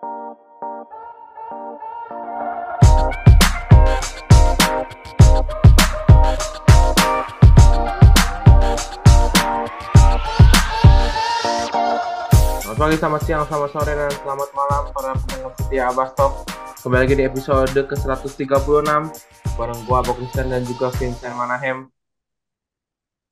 Selamat 0.00 0.40
pagi, 12.80 12.96
selamat 12.96 13.20
siang, 13.28 13.44
selamat 13.44 13.70
sore, 13.76 13.92
dan 13.92 14.08
selamat 14.24 14.48
malam 14.56 14.88
para 14.96 15.12
pendengar 15.20 15.52
setia 15.60 15.92
Abastok. 15.92 16.48
Kembali 16.80 17.00
lagi 17.04 17.14
di 17.20 17.24
episode 17.28 17.76
ke-136 17.76 18.88
bareng 19.60 19.80
gua 19.84 20.00
Abok 20.00 20.16
Kristen 20.16 20.48
dan 20.48 20.64
juga 20.64 20.88
Vincent 20.96 21.36
Manahem. 21.36 21.92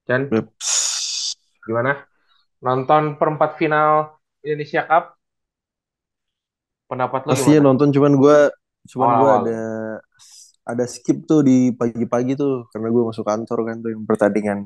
Dan 0.05 0.29
Ups. 0.29 1.33
gimana? 1.65 2.05
Nonton 2.61 3.17
perempat 3.17 3.57
final 3.57 4.21
Indonesia 4.45 4.85
Cup? 4.85 5.18
Pendapat 6.89 7.23
lo 7.29 7.33
Pasti 7.33 7.49
ya 7.57 7.61
gimana? 7.61 7.67
nonton 7.67 7.89
cuman 7.95 8.13
gue 8.17 8.39
cuman 8.89 9.11
gue 9.19 9.31
ada 9.39 9.59
ada 10.69 10.85
skip 10.85 11.25
tuh 11.25 11.41
di 11.49 11.73
pagi-pagi 11.73 12.33
tuh 12.37 12.69
karena 12.73 12.89
gue 12.93 13.03
masuk 13.09 13.25
kantor 13.25 13.59
kan 13.69 13.77
tuh 13.85 13.91
yang 13.95 14.03
pertandingan 14.05 14.59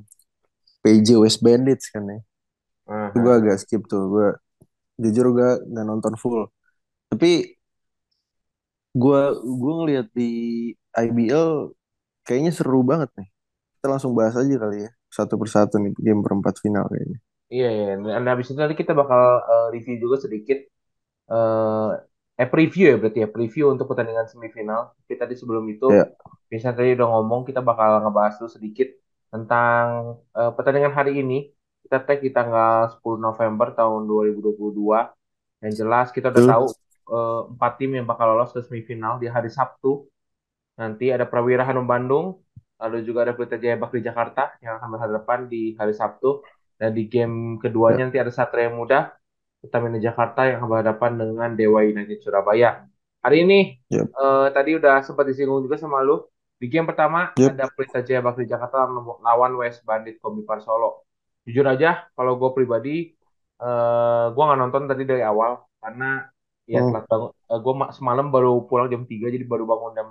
PJ 0.84 1.14
West 1.22 1.40
Bandits 1.46 1.86
kan 1.94 2.04
ya. 2.10 2.18
Itu 3.10 3.18
gue 3.24 3.32
Aha. 3.32 3.40
agak 3.40 3.56
skip 3.62 3.82
tuh. 3.92 4.02
Gue 4.12 4.26
jujur 5.02 5.26
gue 5.36 5.50
nggak 5.72 5.86
nonton 5.88 6.14
full. 6.20 6.48
Tapi 7.10 7.54
gue 9.00 9.20
gue 9.60 9.72
ngeliat 9.78 10.06
di 10.18 10.30
IBL 11.04 11.72
kayaknya 12.26 12.52
seru 12.58 12.80
banget 12.90 13.10
nih. 13.18 13.28
Kita 13.78 13.86
langsung 13.92 14.12
bahas 14.18 14.34
aja 14.40 14.54
kali 14.62 14.76
ya 14.86 14.90
satu 15.16 15.34
persatu 15.40 15.74
nih 15.82 15.92
game 16.06 16.20
perempat 16.24 16.54
final 16.64 16.84
kayaknya. 16.92 17.18
Iya, 17.52 17.66
iya. 17.76 17.84
Dan 18.16 18.24
habis 18.30 18.46
itu 18.48 18.58
nanti 18.62 18.76
kita 18.82 18.92
bakal 19.00 19.20
eh, 19.50 19.64
review 19.74 19.94
juga 20.04 20.16
sedikit. 20.24 20.58
eh 21.32 21.88
eh 22.42 22.48
preview 22.50 22.84
ya 22.92 22.96
berarti 22.98 23.18
ya. 23.24 23.28
Preview 23.30 23.70
untuk 23.70 23.86
pertandingan 23.90 24.26
semifinal. 24.26 24.80
Tapi 24.98 25.14
tadi 25.14 25.34
sebelum 25.38 25.64
itu, 25.70 25.86
Ya, 25.94 26.10
Vincent 26.50 26.74
tadi 26.74 26.98
udah 26.98 27.08
ngomong, 27.14 27.46
kita 27.46 27.62
bakal 27.62 28.02
ngebahas 28.02 28.34
dulu 28.42 28.50
sedikit 28.50 28.88
tentang 29.30 30.18
eh, 30.34 30.50
pertandingan 30.56 30.92
hari 30.98 31.22
ini. 31.22 31.38
Kita 31.86 32.02
tag 32.02 32.18
di 32.24 32.30
tanggal 32.34 32.90
10 32.98 33.18
November 33.22 33.68
tahun 33.78 34.10
2022. 34.10 35.62
Yang 35.62 35.72
jelas 35.78 36.06
kita 36.10 36.34
udah 36.34 36.44
betul. 36.44 36.52
tahu 36.52 36.64
eh, 37.14 37.40
empat 37.54 37.72
tim 37.78 37.90
yang 37.98 38.06
bakal 38.10 38.26
lolos 38.34 38.50
ke 38.50 38.60
semifinal 38.66 39.22
di 39.22 39.30
hari 39.30 39.50
Sabtu. 39.52 40.10
Nanti 40.80 41.12
ada 41.14 41.28
Prawira 41.28 41.62
Hanum 41.68 41.86
Bandung, 41.86 42.42
lalu 42.80 43.04
juga 43.06 43.28
ada 43.28 43.32
Pelita 43.36 43.60
Jaya 43.60 43.76
Bakri 43.78 44.00
Jakarta 44.02 44.56
yang 44.64 44.80
akan 44.80 44.88
berhadapan 44.98 45.38
di 45.46 45.78
hari 45.78 45.94
Sabtu. 45.94 46.42
Dan 46.80 46.98
di 46.98 47.06
game 47.06 47.62
Ya, 47.86 47.98
keduanya 48.02 48.10
nanti 48.10 48.18
ada 48.18 48.32
Satria 48.34 48.66
Muda, 48.72 49.14
Utamina 49.62 49.98
Jakarta 50.06 50.40
yang 50.50 50.66
berhadapan 50.70 51.10
dengan 51.20 51.50
Dewa 51.58 51.80
United 51.86 52.18
Surabaya. 52.24 52.86
Hari 53.22 53.36
ini 53.46 53.58
yep, 53.90 54.08
eh, 54.18 54.46
tadi 54.56 54.70
udah 54.78 54.94
sempat 55.06 55.24
disinggung 55.30 55.62
juga 55.66 55.76
sama 55.78 56.02
lu. 56.02 56.26
Di 56.60 56.66
game 56.70 56.86
pertama 56.90 57.30
yep. 57.38 57.54
ada 57.54 57.66
Pelita 57.74 57.98
Jaya 58.06 58.22
Bakri 58.22 58.46
Jakarta 58.46 58.86
lawan 59.26 59.52
West 59.58 59.82
Bandit 59.88 60.18
Komipar 60.22 60.58
Solo. 60.62 61.06
Jujur 61.46 61.66
aja, 61.66 62.06
kalau 62.14 62.38
gue 62.38 62.50
pribadi, 62.54 63.10
eh 63.62 64.24
gue 64.34 64.42
nggak 64.46 64.60
nonton 64.62 64.82
tadi 64.90 65.02
dari 65.06 65.22
awal 65.26 65.58
karena 65.82 66.26
ya 66.66 66.78
Hmm, 66.78 66.94
telat 66.94 67.04
bangun. 67.10 67.30
gue 67.64 67.74
semalam 67.98 68.26
baru 68.34 68.52
pulang 68.70 68.86
jam 68.92 69.02
3 69.10 69.26
jadi 69.34 69.42
baru 69.42 69.64
bangun 69.66 69.92
jam 69.98 70.08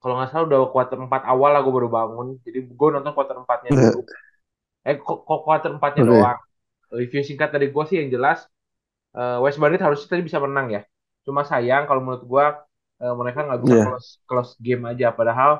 kalau 0.00 0.14
nggak 0.20 0.28
salah 0.30 0.44
udah 0.48 0.60
kuarter 0.72 0.98
4 1.00 1.22
awal 1.32 1.50
lah 1.56 1.60
gue 1.64 1.72
baru 1.78 1.88
bangun. 1.98 2.26
Jadi 2.44 2.58
gue 2.78 2.88
nonton 2.94 3.12
kuarter 3.16 3.36
4-nya 3.40 3.70
ya, 3.70 3.76
dulu. 3.80 4.00
Eh 4.88 4.94
kok 5.00 5.18
kok 5.28 5.40
kuarter 5.44 5.70
4-nya 5.76 6.04
Oke. 6.04 6.10
doang. 6.12 6.38
Review 7.00 7.22
singkat 7.28 7.48
dari 7.54 7.66
gue 7.74 7.84
sih 7.90 7.96
yang 8.00 8.10
jelas 8.16 8.38
eh, 9.18 9.36
West 9.44 9.58
Bandit 9.62 9.80
harusnya 9.86 10.08
tadi 10.12 10.22
bisa 10.28 10.40
menang 10.46 10.66
ya. 10.76 10.80
Cuma 11.26 11.42
sayang 11.50 11.82
kalau 11.88 12.00
menurut 12.04 12.24
gue 12.32 12.44
eh, 13.04 13.14
mereka 13.20 13.38
nggak 13.46 13.60
bisa 13.64 13.74
Ya, 13.74 13.84
close 13.84 14.08
close 14.28 14.52
game 14.66 14.82
aja. 14.90 15.06
Padahal 15.18 15.50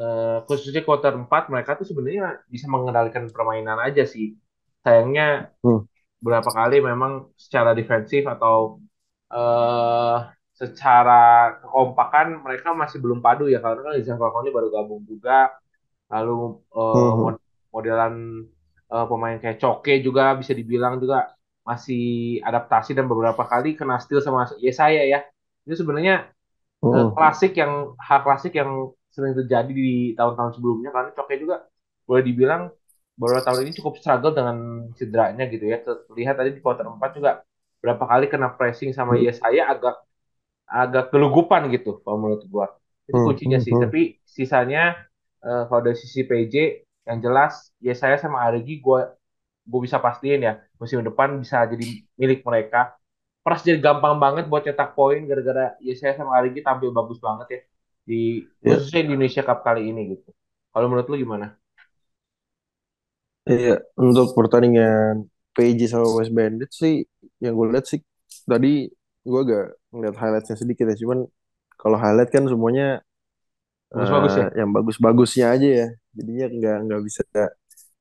eh, 0.00 0.36
khususnya 0.48 0.82
kuarter 0.86 1.12
4 1.22 1.42
mereka 1.52 1.70
tuh 1.80 1.86
sebenarnya 1.90 2.24
bisa 2.54 2.66
mengendalikan 2.72 3.24
permainan 3.34 3.78
aja 3.86 4.02
sih. 4.14 4.26
Sayangnya 4.84 5.52
Hmm, 5.62 5.86
beberapa 6.22 6.50
kali 6.58 6.76
memang 6.90 7.12
secara 7.44 7.70
defensif 7.78 8.22
atau 8.34 8.56
eh 9.34 10.16
secara 10.60 11.12
kekompakan 11.60 12.26
mereka 12.44 12.68
masih 12.80 12.98
belum 13.04 13.20
padu 13.24 13.44
ya 13.52 13.58
karena 13.64 13.80
kan 13.86 13.94
Izan 14.00 14.16
Falcone 14.20 14.48
baru 14.56 14.68
gabung 14.74 15.02
juga 15.12 15.52
lalu 16.12 16.32
eh, 16.76 16.92
hmm, 16.92 17.22
mod- 17.22 17.44
modelan 17.74 18.14
eh, 18.92 19.06
pemain 19.10 19.36
kayak 19.42 19.58
Coke 19.62 19.94
juga 20.06 20.34
bisa 20.40 20.52
dibilang 20.56 20.98
juga 21.02 21.32
masih 21.66 22.38
adaptasi 22.46 22.94
dan 22.94 23.06
beberapa 23.10 23.42
kali 23.42 23.74
kena 23.78 23.98
steal 24.02 24.22
sama 24.22 24.46
Yesaya 24.62 25.02
ya. 25.06 25.20
Itu 25.66 25.82
sebenarnya 25.82 26.30
eh, 26.94 27.06
Hmm, 27.06 27.10
klasik 27.16 27.52
yang 27.58 27.96
hal 27.98 28.20
klasik 28.26 28.52
yang 28.60 28.92
sering 29.14 29.34
terjadi 29.38 29.70
di 29.72 30.12
tahun-tahun 30.18 30.60
sebelumnya 30.60 30.90
karena 30.94 31.10
Coke 31.16 31.34
juga 31.40 31.56
boleh 32.08 32.22
dibilang 32.26 32.62
beberapa 33.16 33.42
tahun 33.48 33.60
ini 33.66 33.72
cukup 33.80 33.94
struggle 34.00 34.32
dengan 34.36 34.56
cederanya 34.98 35.44
gitu 35.50 35.64
ya. 35.66 35.78
Terlihat 35.82 36.34
tadi 36.38 36.50
di 36.56 36.60
quarter 36.64 36.86
4 36.88 37.10
juga 37.18 37.30
berapa 37.82 38.04
kali 38.04 38.26
kena 38.32 38.52
pressing 38.56 38.92
sama 38.96 39.16
hmm, 39.16 39.22
Yesaya 39.22 39.68
agak 39.72 39.96
agak 40.66 41.14
kelugupan 41.14 41.70
gitu 41.74 42.02
kalau 42.02 42.18
menurut 42.20 42.44
gua. 42.50 42.66
Itu 43.06 43.18
hmm, 43.18 43.26
kuncinya 43.26 43.58
hmm, 43.58 43.62
sih. 43.62 43.74
hmm. 43.74 43.82
tapi 43.82 44.18
sisanya 44.26 44.98
eh, 45.42 45.62
kalau 45.70 45.80
dari 45.86 45.98
sisi 45.98 46.26
PJ 46.26 46.85
yang 47.08 47.18
jelas 47.24 47.52
Yesaya 47.86 48.16
sama 48.24 48.38
Arigi 48.46 48.72
gua 48.84 49.00
gue 49.70 49.80
bisa 49.86 49.98
pastiin 50.04 50.40
ya 50.48 50.52
musim 50.80 51.00
depan 51.08 51.28
bisa 51.42 51.56
jadi 51.72 51.84
milik 52.20 52.40
mereka 52.48 52.78
Pras 53.44 53.62
jadi 53.66 53.78
gampang 53.86 54.14
banget 54.24 54.44
buat 54.50 54.62
cetak 54.66 54.90
poin 54.98 55.20
gara-gara 55.30 55.62
Yesaya 55.86 56.14
sama 56.18 56.32
Arigi 56.38 56.60
tampil 56.66 56.90
bagus 56.98 57.18
banget 57.26 57.46
ya 57.54 57.60
di 58.10 58.14
Ya, 58.62 58.76
khususnya 58.76 59.00
di 59.06 59.08
Indonesia 59.14 59.42
Cup 59.48 59.58
kali 59.66 59.80
ini 59.90 60.00
gitu 60.14 60.30
kalau 60.74 60.86
menurut 60.90 61.06
lu 61.12 61.16
gimana? 61.24 61.46
iya. 63.50 63.70
Untuk 64.02 64.26
pertandingan 64.38 65.26
PJ 65.54 65.80
sama 65.92 66.08
West 66.16 66.32
Bandit 66.38 66.70
sih, 66.82 66.94
yang 67.42 67.52
gue 67.58 67.66
lihat 67.72 67.86
sih 67.92 68.00
tadi 68.50 68.68
gue 69.30 69.40
agak 69.44 69.62
ngeliat 69.92 70.16
highlightnya 70.20 70.56
sedikit 70.62 70.84
ya. 70.90 70.96
Cuman 71.02 71.18
kalau 71.80 71.96
highlight 72.02 72.30
kan 72.34 72.44
semuanya 72.52 72.84
Bagus-bagus 73.96 74.34
eh, 74.36 74.40
ya? 74.40 74.48
yang 74.60 74.70
bagus-bagusnya 74.76 75.46
aja 75.56 75.68
ya. 75.84 75.88
Jadinya 76.16 76.46
nggak 76.52 76.76
nggak 76.84 77.00
bisa 77.06 77.20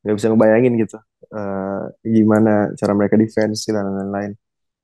nggak 0.04 0.16
bisa 0.20 0.28
ngebayangin 0.30 0.74
gitu 0.84 0.98
eh, 1.34 1.84
gimana 2.06 2.52
cara 2.80 2.94
mereka 2.94 3.16
defense 3.16 3.66
dan 3.72 3.86
lain-lain. 3.90 4.32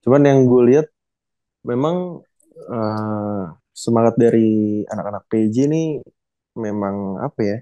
Cuman 0.03 0.21
yang 0.25 0.39
gue 0.47 0.61
lihat 0.71 0.87
memang 1.67 2.21
eh, 2.71 3.43
semangat 3.75 4.15
dari 4.19 4.81
anak-anak 4.87 5.23
PJ 5.31 5.55
ini 5.69 5.83
memang 6.57 7.21
apa 7.21 7.41
ya? 7.41 7.57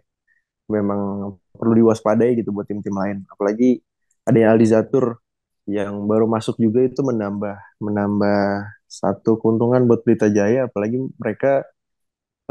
Memang 0.69 1.33
perlu 1.57 1.73
diwaspadai 1.83 2.39
gitu 2.39 2.53
buat 2.53 2.67
tim-tim 2.69 2.93
lain. 2.93 3.17
Apalagi 3.31 3.81
ada 4.27 4.37
yang 4.37 4.49
Aldi 4.55 4.67
Zatur 4.69 5.05
yang 5.69 6.05
baru 6.09 6.25
masuk 6.29 6.57
juga 6.57 6.81
itu 6.85 7.01
menambah 7.05 7.57
menambah 7.81 8.41
satu 8.89 9.37
keuntungan 9.41 9.85
buat 9.89 10.01
Pelita 10.05 10.29
Jaya. 10.29 10.69
Apalagi 10.69 10.97
mereka 11.17 11.65
eh, 11.65 11.78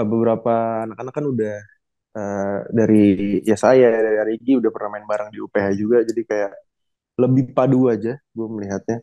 beberapa 0.04 0.84
anak-anak 0.86 1.14
kan 1.18 1.26
udah 1.34 1.54
eh, 2.18 2.58
dari 2.78 2.98
ya 3.50 3.56
saya 3.58 3.86
dari 4.06 4.18
Arigi 4.22 4.52
udah 4.60 4.70
pernah 4.74 4.90
main 4.98 5.06
bareng 5.08 5.30
di 5.34 5.38
UPH 5.42 5.68
juga. 5.78 5.98
Jadi 6.08 6.22
kayak 6.30 6.52
lebih 7.22 7.44
padu 7.56 7.88
aja 7.92 8.12
gue 8.18 8.46
melihatnya. 8.48 8.98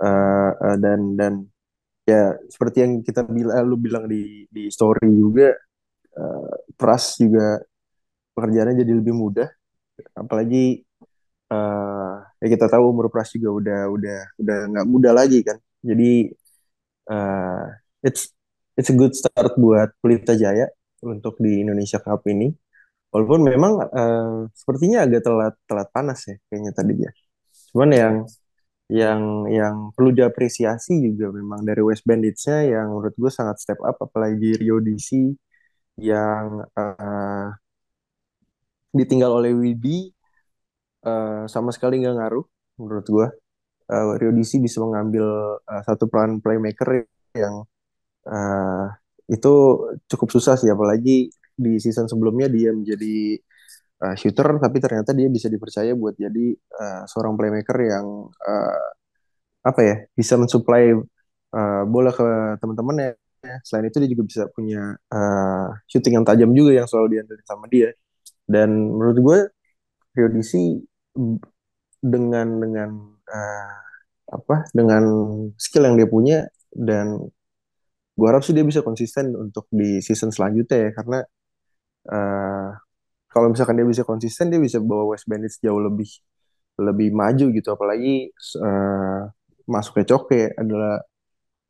Eh, 0.00 0.52
eh, 0.66 0.76
dan 0.84 1.00
dan 1.20 1.34
ya 2.08 2.34
seperti 2.52 2.78
yang 2.84 2.92
kita 3.06 3.22
bilang 3.28 3.64
lu 3.70 3.76
bilang 3.80 4.04
di 4.10 4.46
di 4.50 4.68
story 4.72 5.08
juga 5.14 5.52
eh, 6.18 6.52
Pras 6.78 7.04
juga 7.22 7.60
pekerjaannya 8.34 8.76
jadi 8.82 8.92
lebih 9.00 9.14
mudah 9.16 9.48
apalagi 10.16 10.82
eh 11.50 12.14
ya 12.42 12.46
kita 12.54 12.66
tahu 12.72 12.84
umur 12.94 13.06
Pras 13.12 13.30
juga 13.36 13.50
udah 13.58 13.80
udah 13.96 14.18
udah 14.42 14.56
nggak 14.70 14.86
muda 14.92 15.10
lagi 15.14 15.38
kan 15.48 15.58
jadi 15.82 16.30
eh 17.10 17.64
it's 18.06 18.32
it's 18.80 18.88
a 18.92 18.96
good 18.96 19.12
start 19.12 19.52
buat 19.60 19.92
Pelita 20.00 20.32
Jaya 20.32 20.64
untuk 21.04 21.36
di 21.44 21.60
Indonesia 21.60 22.00
Cup 22.00 22.24
ini. 22.32 22.48
Walaupun 23.12 23.40
memang 23.44 23.72
eh, 23.84 24.36
sepertinya 24.56 25.04
agak 25.04 25.20
telat 25.26 25.54
telat 25.68 25.88
panas 25.92 26.20
ya 26.30 26.36
kayaknya 26.46 26.72
tadi 26.78 26.94
ya 26.94 27.10
cuman 27.74 27.90
yang 27.94 28.14
yang 28.90 29.20
yang 29.50 29.76
perlu 29.94 30.10
diapresiasi 30.14 30.98
juga 31.06 31.30
memang 31.34 31.62
dari 31.62 31.82
West 31.82 32.02
Bandits-nya 32.06 32.70
yang 32.74 32.86
menurut 32.94 33.14
gue 33.14 33.30
sangat 33.30 33.62
step 33.62 33.78
up 33.82 33.98
apalagi 34.02 34.58
Rio 34.62 34.78
DC 34.82 35.10
yang 36.02 36.66
eh, 36.78 37.46
ditinggal 38.98 39.30
oleh 39.38 39.52
Widi 39.54 40.10
eh, 41.06 41.44
sama 41.50 41.70
sekali 41.74 41.94
nggak 42.02 42.14
ngaruh 42.18 42.46
menurut 42.78 43.06
gue 43.14 43.26
Eh, 43.90 44.06
Rio 44.22 44.30
DC 44.36 44.62
bisa 44.62 44.78
mengambil 44.86 45.26
eh, 45.66 45.82
satu 45.82 46.06
peran 46.06 46.38
playmaker 46.38 46.88
yang 47.34 47.66
eh, 48.26 48.86
itu 49.30 49.52
cukup 50.10 50.28
susah 50.34 50.54
sih 50.60 50.70
apalagi 50.72 51.30
di 51.54 51.72
season 51.78 52.10
sebelumnya 52.10 52.48
dia 52.50 52.70
menjadi 52.74 53.38
eh, 54.04 54.14
shooter 54.20 54.48
tapi 54.60 54.78
ternyata 54.84 55.10
dia 55.16 55.28
bisa 55.30 55.46
dipercaya 55.52 55.92
buat 55.96 56.14
jadi 56.18 56.46
eh, 56.56 57.02
seorang 57.08 57.34
playmaker 57.38 57.78
yang 57.80 58.06
eh, 58.28 58.88
apa 59.60 59.80
ya 59.84 59.96
bisa 60.16 60.40
mensuplai 60.40 60.96
uh, 61.54 61.82
bola 61.86 62.10
ke 62.14 62.58
teman-temannya. 62.62 63.18
Selain 63.64 63.88
itu 63.88 63.96
dia 64.04 64.10
juga 64.12 64.24
bisa 64.28 64.42
punya 64.52 64.94
uh, 65.08 65.68
shooting 65.88 66.20
yang 66.20 66.26
tajam 66.28 66.52
juga 66.52 66.76
yang 66.76 66.86
selalu 66.88 67.18
diandelin 67.18 67.46
sama 67.48 67.66
dia. 67.72 67.90
Dan 68.44 68.68
menurut 68.96 69.18
gue 69.20 69.38
Rio 70.16 70.28
DC 70.28 70.52
dengan 72.02 72.48
dengan 72.60 72.90
uh, 73.28 73.76
apa 74.30 74.68
dengan 74.76 75.02
skill 75.58 75.90
yang 75.90 75.96
dia 75.98 76.08
punya 76.08 76.38
dan 76.70 77.18
gue 78.20 78.26
harap 78.28 78.44
sih 78.44 78.52
dia 78.52 78.66
bisa 78.68 78.84
konsisten 78.84 79.32
untuk 79.32 79.64
di 79.72 80.04
season 80.04 80.28
selanjutnya 80.28 80.78
ya 80.84 80.90
karena 80.92 81.18
uh, 82.12 82.68
kalau 83.32 83.48
misalkan 83.48 83.80
dia 83.80 83.88
bisa 83.88 84.04
konsisten 84.04 84.52
dia 84.52 84.60
bisa 84.60 84.76
bawa 84.82 85.16
West 85.16 85.24
Bandits 85.24 85.56
jauh 85.64 85.80
lebih 85.80 86.10
lebih 86.80 87.08
maju 87.12 87.46
gitu. 87.52 87.68
Apalagi 87.72 88.32
uh, 88.60 89.28
masuknya 89.68 90.04
Coke 90.08 90.50
adalah 90.56 90.98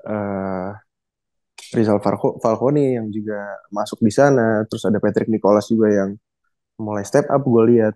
uh, 0.06 0.70
Rizal 1.70 2.02
Falco, 2.02 2.38
Falcone 2.42 2.98
yang 2.98 3.06
juga 3.10 3.38
masuk 3.74 4.00
di 4.02 4.12
sana. 4.14 4.64
Terus 4.70 4.82
ada 4.86 4.98
Patrick 5.02 5.28
Nicholas 5.28 5.68
juga 5.70 5.90
yang 5.90 6.10
mulai 6.80 7.04
step 7.04 7.28
up 7.28 7.42
gue 7.42 7.64
lihat. 7.76 7.94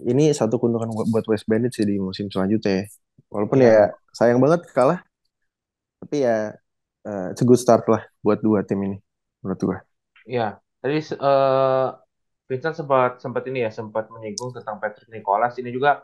Ini 0.00 0.32
satu 0.32 0.56
keuntungan 0.56 0.88
buat 1.10 1.26
West 1.28 1.44
Bandits 1.50 1.76
sih 1.76 1.86
di 1.86 1.98
musim 1.98 2.30
selanjutnya. 2.30 2.86
Ya. 2.86 2.88
walaupun 3.30 3.62
ya, 3.62 3.70
ya. 3.70 3.84
sayang 4.10 4.42
banget 4.42 4.66
kalah. 4.74 5.06
Tapi 6.02 6.24
ya 6.24 6.56
uh, 7.06 7.32
it's 7.32 7.40
a 7.40 7.46
good 7.46 7.60
start 7.60 7.84
lah 7.86 8.02
buat 8.24 8.40
dua 8.40 8.64
tim 8.64 8.80
ini 8.84 8.98
menurut 9.40 9.60
gue 9.60 9.78
ya 10.28 10.60
tadi 10.80 11.00
uh, 11.20 11.96
Vincent 12.50 12.74
sempat 12.74 13.22
sempat 13.22 13.46
ini 13.46 13.62
ya 13.62 13.70
sempat 13.70 14.10
menyinggung 14.10 14.50
tentang 14.50 14.82
Patrick 14.82 15.06
Nicholas. 15.06 15.54
Ini 15.54 15.70
juga 15.70 16.02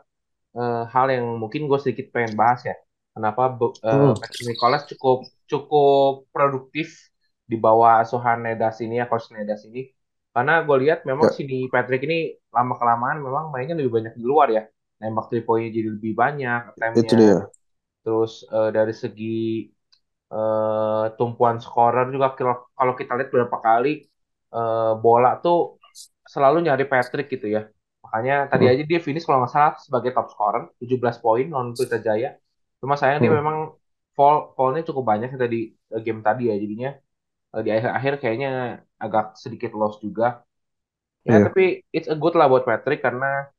uh, 0.55 0.87
hal 0.87 1.11
yang 1.11 1.35
mungkin 1.35 1.67
gue 1.67 1.75
sedikit 1.83 2.15
pengen 2.15 2.39
bahas 2.39 2.63
ya. 2.63 2.71
Kenapa 3.11 3.51
uh, 3.51 3.67
hmm. 3.83 4.15
Patrick 4.15 4.47
Nicholas 4.47 4.87
cukup 4.87 5.27
cukup 5.43 6.31
produktif 6.31 7.11
di 7.43 7.59
bawah 7.59 7.99
asuhan 7.99 8.47
Nedas 8.47 8.79
ini 8.79 9.03
ya 9.03 9.11
coach 9.11 9.27
Nedas 9.35 9.67
ini. 9.67 9.91
Karena 10.31 10.63
gue 10.63 10.77
lihat 10.87 11.03
memang 11.03 11.35
ya. 11.35 11.35
si 11.35 11.43
Patrick 11.67 12.07
ini 12.07 12.31
lama 12.55 12.79
kelamaan 12.79 13.19
memang 13.19 13.51
mainnya 13.51 13.75
lebih 13.75 13.99
banyak 13.99 14.15
di 14.15 14.23
luar 14.23 14.47
ya. 14.47 14.63
Nembak 15.03 15.27
three 15.27 15.43
point 15.43 15.67
jadi 15.67 15.99
lebih 15.99 16.15
banyak 16.15 16.79
itu 16.95 17.13
dia. 17.19 17.43
Terus 18.07 18.47
uh, 18.55 18.71
dari 18.71 18.95
segi 18.95 19.67
uh, 20.31 21.13
tumpuan 21.15 21.59
scorer 21.61 22.11
juga 22.11 22.35
kalau 22.75 22.93
kita 22.95 23.15
lihat 23.15 23.29
beberapa 23.31 23.57
kali 23.59 24.07
uh, 24.51 24.99
bola 24.99 25.39
tuh 25.39 25.79
selalu 26.27 26.67
nyari 26.67 26.85
Patrick 26.87 27.31
gitu 27.31 27.47
ya 27.47 27.67
makanya 28.03 28.47
tadi 28.47 28.67
hmm. 28.67 28.73
aja 28.73 28.83
dia 28.87 28.99
finish 29.03 29.27
kalau 29.27 29.43
nggak 29.43 29.51
salah 29.51 29.73
sebagai 29.79 30.15
top 30.15 30.27
scorer 30.31 30.63
17 30.79 31.23
poin 31.23 31.45
non 31.47 31.75
Pelita 31.75 31.99
Jaya 31.99 32.35
cuma 32.79 32.95
sayang 32.95 33.19
hmm. 33.19 33.25
dia 33.27 33.33
memang 33.33 33.57
fall 34.15 34.55
fallnya 34.55 34.83
cukup 34.87 35.03
banyak 35.03 35.35
tadi 35.35 35.75
game 36.03 36.21
tadi 36.23 36.51
ya 36.51 36.55
jadinya 36.55 36.91
di 37.57 37.69
akhir-akhir 37.73 38.13
kayaknya 38.21 38.51
agak 39.01 39.33
sedikit 39.39 39.73
loss 39.73 39.97
juga 40.03 40.43
ya 41.25 41.41
yeah. 41.41 41.45
tapi 41.47 41.83
it's 41.91 42.07
a 42.11 42.15
good 42.15 42.35
lah 42.37 42.47
buat 42.47 42.67
Patrick 42.67 43.01
karena 43.01 43.49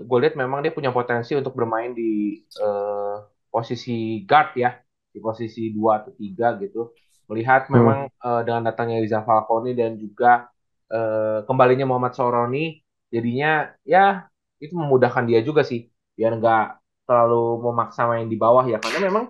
gue 0.00 0.18
lihat 0.18 0.34
memang 0.34 0.64
dia 0.64 0.72
punya 0.72 0.88
potensi 0.90 1.36
untuk 1.36 1.52
bermain 1.52 1.92
di 1.92 2.40
uh, 2.58 3.20
posisi 3.52 4.24
guard 4.24 4.56
ya 4.56 4.72
di 5.10 5.18
posisi 5.18 5.70
dua 5.74 6.02
atau 6.02 6.14
tiga 6.14 6.54
gitu 6.58 6.94
melihat 7.30 7.66
hmm. 7.66 7.74
memang 7.74 7.98
uh, 8.22 8.42
dengan 8.42 8.62
datangnya 8.70 8.98
Riza 9.02 9.22
Falcone 9.22 9.74
dan 9.74 9.94
juga 9.98 10.50
uh, 10.90 11.46
kembalinya 11.46 11.86
Muhammad 11.86 12.14
Soroni 12.14 12.82
jadinya 13.10 13.70
ya 13.86 14.26
itu 14.58 14.74
memudahkan 14.74 15.26
dia 15.26 15.42
juga 15.42 15.66
sih 15.66 15.90
biar 16.14 16.38
nggak 16.38 16.66
terlalu 17.06 17.70
memaksa 17.70 18.06
main 18.06 18.26
di 18.30 18.38
bawah 18.38 18.62
ya 18.66 18.78
karena 18.78 19.10
memang 19.10 19.24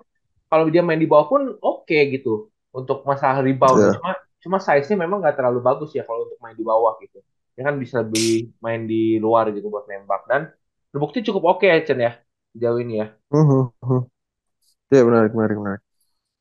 kalau 0.50 0.66
dia 0.68 0.84
main 0.84 1.00
di 1.00 1.08
bawah 1.08 1.26
pun 1.28 1.42
oke 1.60 1.88
okay, 1.88 2.12
gitu 2.12 2.52
untuk 2.72 3.04
masalah 3.08 3.40
rebound 3.40 3.78
yeah. 3.80 3.94
cuma 3.96 4.10
cuma 4.40 4.58
size-nya 4.60 5.04
memang 5.04 5.20
nggak 5.20 5.36
terlalu 5.36 5.60
bagus 5.60 5.92
ya 5.96 6.04
kalau 6.04 6.28
untuk 6.28 6.40
main 6.40 6.56
di 6.56 6.64
bawah 6.64 6.96
gitu 7.00 7.20
dia 7.56 7.62
kan 7.68 7.76
bisa 7.76 8.00
lebih 8.00 8.52
main 8.60 8.88
di 8.88 9.20
luar 9.20 9.52
gitu 9.52 9.68
buat 9.68 9.84
nembak 9.84 10.24
dan 10.28 10.52
terbukti 10.92 11.20
cukup 11.24 11.56
oke 11.56 11.64
okay, 11.64 11.84
Chen 11.84 12.00
ya 12.00 12.16
jauh 12.56 12.78
ini 12.82 13.04
ya. 13.04 13.06
Uh, 13.30 13.70
uh, 13.78 14.02
Ya 14.90 15.02
menarik 15.06 15.32
menarik 15.32 15.56
menarik. 15.56 15.82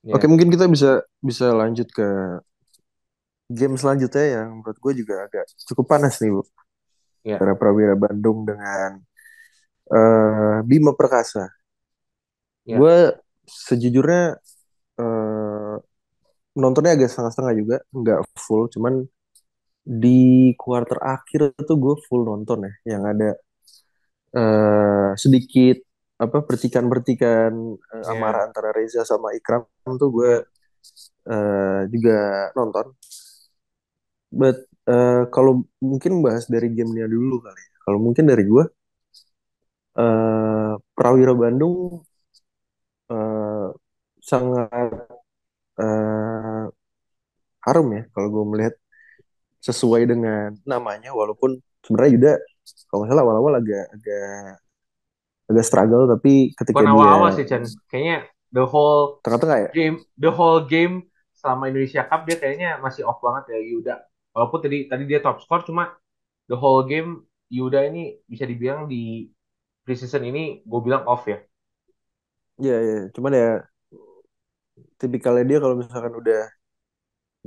Ya. 0.04 0.14
Oke 0.18 0.26
mungkin 0.26 0.50
kita 0.50 0.66
bisa 0.66 1.06
bisa 1.22 1.54
lanjut 1.54 1.86
ke 1.94 2.08
game 3.50 3.78
selanjutnya 3.78 4.42
yang 4.42 4.62
menurut 4.62 4.78
gue 4.78 4.94
juga 5.06 5.26
agak 5.26 5.46
cukup 5.70 5.86
panas 5.86 6.18
nih 6.22 6.34
bu. 6.34 6.42
Ya. 7.26 7.38
Antara 7.38 7.54
Prawira 7.58 7.94
Bandung 7.94 8.46
dengan 8.46 9.02
uh, 9.92 10.66
Bima 10.66 10.94
Perkasa. 10.94 11.50
Ya. 12.66 12.78
Gue 12.78 13.18
sejujurnya 13.50 14.38
uh, 15.02 15.76
nontonnya 16.54 16.94
agak 16.94 17.10
setengah-setengah 17.10 17.54
juga, 17.58 17.78
nggak 17.90 18.20
full, 18.38 18.70
cuman 18.70 19.10
di 19.82 20.54
kuarter 20.54 21.02
akhir 21.02 21.58
tuh 21.66 21.78
gue 21.82 21.96
full 22.06 22.22
nonton 22.22 22.70
ya, 22.70 22.74
yang 22.94 23.04
ada 23.10 23.34
uh, 24.38 25.12
sedikit 25.18 25.82
apa 26.20 26.38
pertikan-pertikan 26.44 27.52
yeah. 27.80 28.12
amarah 28.12 28.44
antara 28.52 28.76
Reza 28.76 29.08
sama 29.08 29.32
Ikram 29.32 29.64
tuh 29.96 30.10
gue 30.12 30.34
uh, 31.32 31.82
juga 31.88 32.52
nonton. 32.60 32.92
But 34.30 34.68
uh, 34.86 35.26
kalau 35.32 35.64
mungkin 35.80 36.20
bahas 36.20 36.46
dari 36.52 36.70
gamenya 36.76 37.08
dulu 37.08 37.40
kali. 37.42 37.58
Ya. 37.58 37.76
Kalau 37.88 38.00
mungkin 38.04 38.30
dari 38.30 38.44
gue, 38.46 38.66
uh, 39.98 40.74
Prawira 40.94 41.34
Bandung 41.34 42.04
uh, 43.10 43.68
sangat 44.20 45.08
uh, 45.80 46.66
harum 47.66 47.88
ya 47.96 48.04
kalau 48.14 48.28
gue 48.30 48.46
melihat 48.56 48.76
sesuai 49.60 50.08
dengan 50.08 50.56
namanya 50.64 51.12
walaupun 51.12 51.60
sebenarnya 51.84 52.14
juga 52.16 52.34
kalau 52.88 53.04
nggak 53.04 53.12
salah 53.12 53.24
awal-awal 53.28 53.54
agak 53.60 53.86
agak 53.92 54.69
agak 55.50 55.66
struggle 55.66 56.06
tapi 56.06 56.54
ketika 56.54 56.78
Bukan 56.78 56.86
dia 56.86 56.94
awal-awal 56.94 57.30
sih 57.34 57.46
Chen 57.50 57.66
kayaknya 57.90 58.30
the 58.54 58.66
whole 58.66 59.18
tengah-tengah 59.26 59.58
ya? 59.66 59.70
game 59.74 59.98
the 60.18 60.30
whole 60.30 60.62
game 60.62 61.10
selama 61.40 61.72
Indonesia 61.72 62.06
Cup 62.06 62.28
dia 62.28 62.38
kayaknya 62.38 62.78
masih 62.84 63.08
off 63.08 63.24
banget 63.24 63.56
ya 63.56 63.60
Yuda. 63.64 63.96
Walaupun 64.36 64.60
tadi 64.60 64.78
tadi 64.92 65.04
dia 65.08 65.24
top 65.24 65.40
score 65.40 65.64
cuma 65.64 65.96
the 66.52 66.58
whole 66.58 66.84
game 66.84 67.26
Yuda 67.50 67.88
ini 67.90 68.20
bisa 68.28 68.46
dibilang 68.46 68.86
di 68.86 69.26
preseason 69.88 70.22
ini 70.28 70.62
gue 70.62 70.80
bilang 70.84 71.08
off 71.08 71.26
ya. 71.26 71.40
Iya, 72.60 72.78
ya. 72.78 73.00
cuman 73.16 73.32
ya 73.32 73.50
tipikalnya 75.00 75.48
dia 75.48 75.58
kalau 75.64 75.80
misalkan 75.80 76.12
udah 76.12 76.44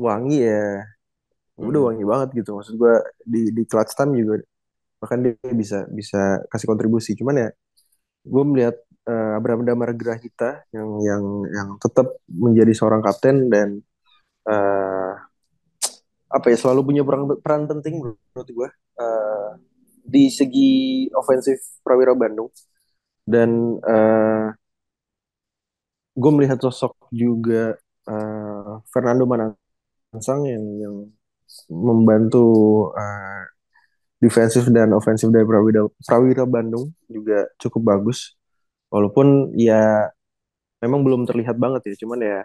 wangi 0.00 0.40
ya 0.40 0.82
hmm. 1.60 1.68
udah 1.68 1.80
wangi 1.92 2.04
banget 2.08 2.28
gitu. 2.42 2.56
Maksud 2.56 2.74
gue 2.80 2.94
di 3.28 3.52
di 3.52 3.62
clutch 3.68 3.92
time 3.92 4.16
juga 4.16 4.40
bahkan 4.98 5.20
dia 5.20 5.36
bisa 5.52 5.84
bisa 5.92 6.40
kasih 6.48 6.66
kontribusi. 6.66 7.12
Cuman 7.12 7.46
ya 7.46 7.48
gue 8.22 8.44
melihat 8.46 8.76
uh, 9.06 9.38
Abraham 9.38 9.66
Damar 9.66 9.90
Grahita 9.94 10.62
yang 10.70 10.90
yang 11.02 11.24
yang 11.50 11.68
tetap 11.82 12.18
menjadi 12.30 12.72
seorang 12.74 13.02
kapten 13.02 13.50
dan 13.50 13.68
uh, 14.46 15.14
apa 16.32 16.46
ya 16.48 16.56
selalu 16.56 16.80
punya 16.94 17.02
peran 17.04 17.28
peran 17.42 17.68
penting 17.68 18.00
menurut 18.00 18.48
gue 18.48 18.68
uh, 18.98 19.50
di 20.02 20.32
segi 20.32 21.06
ofensif 21.14 21.82
Prawira 21.84 22.14
Bandung. 22.16 22.50
Dan 23.22 23.78
uh, 23.78 24.50
gue 26.12 26.30
melihat 26.34 26.58
sosok 26.58 27.08
juga 27.14 27.78
uh, 28.10 28.82
Fernando 28.90 29.24
Manansang 29.30 30.42
yang 30.48 30.64
yang 30.82 30.96
membantu 31.70 32.46
uh, 32.96 33.44
defensif 34.22 34.70
dan 34.70 34.94
ofensif 34.94 35.26
dari 35.34 35.42
Prawira, 35.42 35.90
Prawira 36.06 36.46
Bandung 36.46 36.94
juga 37.10 37.50
cukup 37.58 37.82
bagus. 37.90 38.38
Walaupun 38.86 39.50
ya 39.58 40.06
memang 40.78 41.02
belum 41.02 41.26
terlihat 41.26 41.58
banget 41.58 41.90
ya, 41.90 42.06
cuman 42.06 42.18
ya 42.22 42.38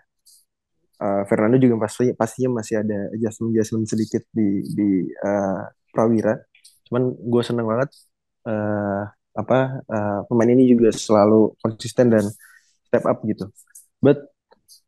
uh, 0.98 1.22
Fernando 1.30 1.62
juga 1.62 1.86
pasti 1.86 2.10
pastinya 2.18 2.58
masih 2.58 2.82
ada 2.82 3.14
adjustment 3.14 3.54
adjustment 3.54 3.86
sedikit 3.86 4.26
di 4.34 4.66
di 4.74 5.06
uh, 5.22 5.70
Prawira. 5.94 6.34
Cuman 6.90 7.14
gue 7.14 7.44
seneng 7.46 7.70
banget 7.70 7.94
uh, 8.50 9.06
apa 9.38 9.86
uh, 9.86 10.20
pemain 10.26 10.50
ini 10.50 10.66
juga 10.66 10.90
selalu 10.90 11.54
konsisten 11.62 12.10
dan 12.10 12.26
step 12.90 13.06
up 13.06 13.22
gitu. 13.22 13.54
But 14.02 14.26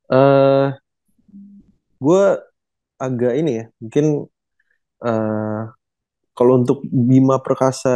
uh, 0.09 0.73
gue 2.01 2.23
agak 2.97 3.33
ini 3.37 3.51
ya, 3.61 3.65
mungkin 3.77 4.25
uh, 5.05 5.63
kalau 6.39 6.63
untuk 6.63 6.79
Bima 6.87 7.43
Perkasa 7.43 7.91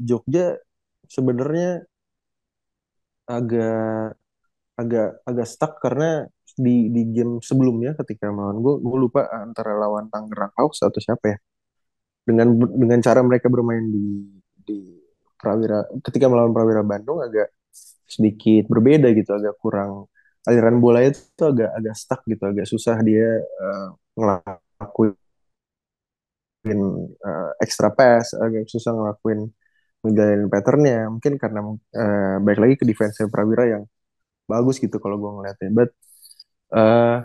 Jogja 0.00 0.56
sebenarnya 1.04 1.84
agak 3.28 4.16
agak 4.80 5.08
agak 5.28 5.46
stuck 5.46 5.72
karena 5.84 6.24
di 6.56 6.88
di 6.88 7.02
game 7.12 7.44
sebelumnya 7.44 7.92
ketika 8.00 8.32
melawan 8.32 8.58
gue 8.64 8.74
gue 8.80 8.98
lupa 9.04 9.28
antara 9.28 9.76
lawan 9.76 10.08
Tangerang 10.08 10.56
Hawks 10.56 10.80
atau 10.80 10.96
siapa 10.96 11.36
ya. 11.36 11.38
Dengan 12.24 12.56
dengan 12.56 12.98
cara 13.04 13.20
mereka 13.20 13.52
bermain 13.52 13.84
di 13.92 14.32
di 14.64 14.78
Prawira 15.36 15.84
ketika 16.00 16.24
melawan 16.32 16.56
Prawira 16.56 16.80
Bandung 16.80 17.20
agak 17.20 17.52
sedikit 18.08 18.64
berbeda 18.72 19.12
gitu 19.12 19.36
agak 19.36 19.60
kurang 19.60 20.08
aliran 20.48 20.80
bolanya 20.80 21.12
itu 21.12 21.44
agak 21.44 21.70
agak 21.76 21.94
stuck 22.00 22.20
gitu, 22.24 22.44
agak 22.48 22.64
susah 22.64 22.96
dia 23.04 23.28
uh, 23.60 23.88
ngelakuin 24.16 25.23
uh, 27.28 27.50
extra 27.64 27.88
pass, 27.96 28.32
agak 28.44 28.64
susah 28.72 28.92
ngelakuin 28.96 29.40
ngejalanin 30.04 30.48
patternnya. 30.54 30.96
Mungkin 31.14 31.34
karena 31.42 31.60
uh, 32.00 32.36
baik 32.46 32.58
lagi 32.62 32.74
ke 32.80 32.84
defense 32.90 33.16
Prawira 33.32 33.64
yang 33.74 33.84
bagus 34.50 34.76
gitu 34.84 34.96
kalau 35.02 35.16
gue 35.22 35.30
ngeliatnya. 35.36 35.70
But 35.78 35.90
uh, 36.76 37.24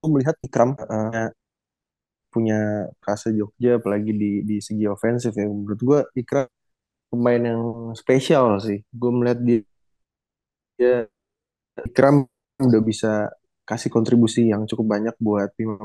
gue 0.00 0.08
melihat 0.12 0.36
Ikram 0.46 0.70
uh, 0.78 1.28
punya 2.32 2.88
rasa 3.06 3.28
Jogja 3.38 3.70
apalagi 3.80 4.10
di 4.16 4.30
di 4.48 4.56
segi 4.66 4.84
ofensif 4.88 5.32
ya 5.36 5.44
menurut 5.44 5.80
gue 5.88 5.98
Ikram 6.20 6.48
pemain 7.12 7.42
yang 7.50 7.62
spesial 8.00 8.46
sih 8.66 8.78
gue 9.00 9.10
melihat 9.18 9.38
dia, 9.48 9.58
dia 10.78 10.94
Ikram 11.88 12.16
udah 12.62 12.80
bisa 12.90 13.08
kasih 13.68 13.90
kontribusi 13.94 14.50
yang 14.52 14.62
cukup 14.70 14.86
banyak 14.98 15.14
buat 15.22 15.50
Bima 15.58 15.76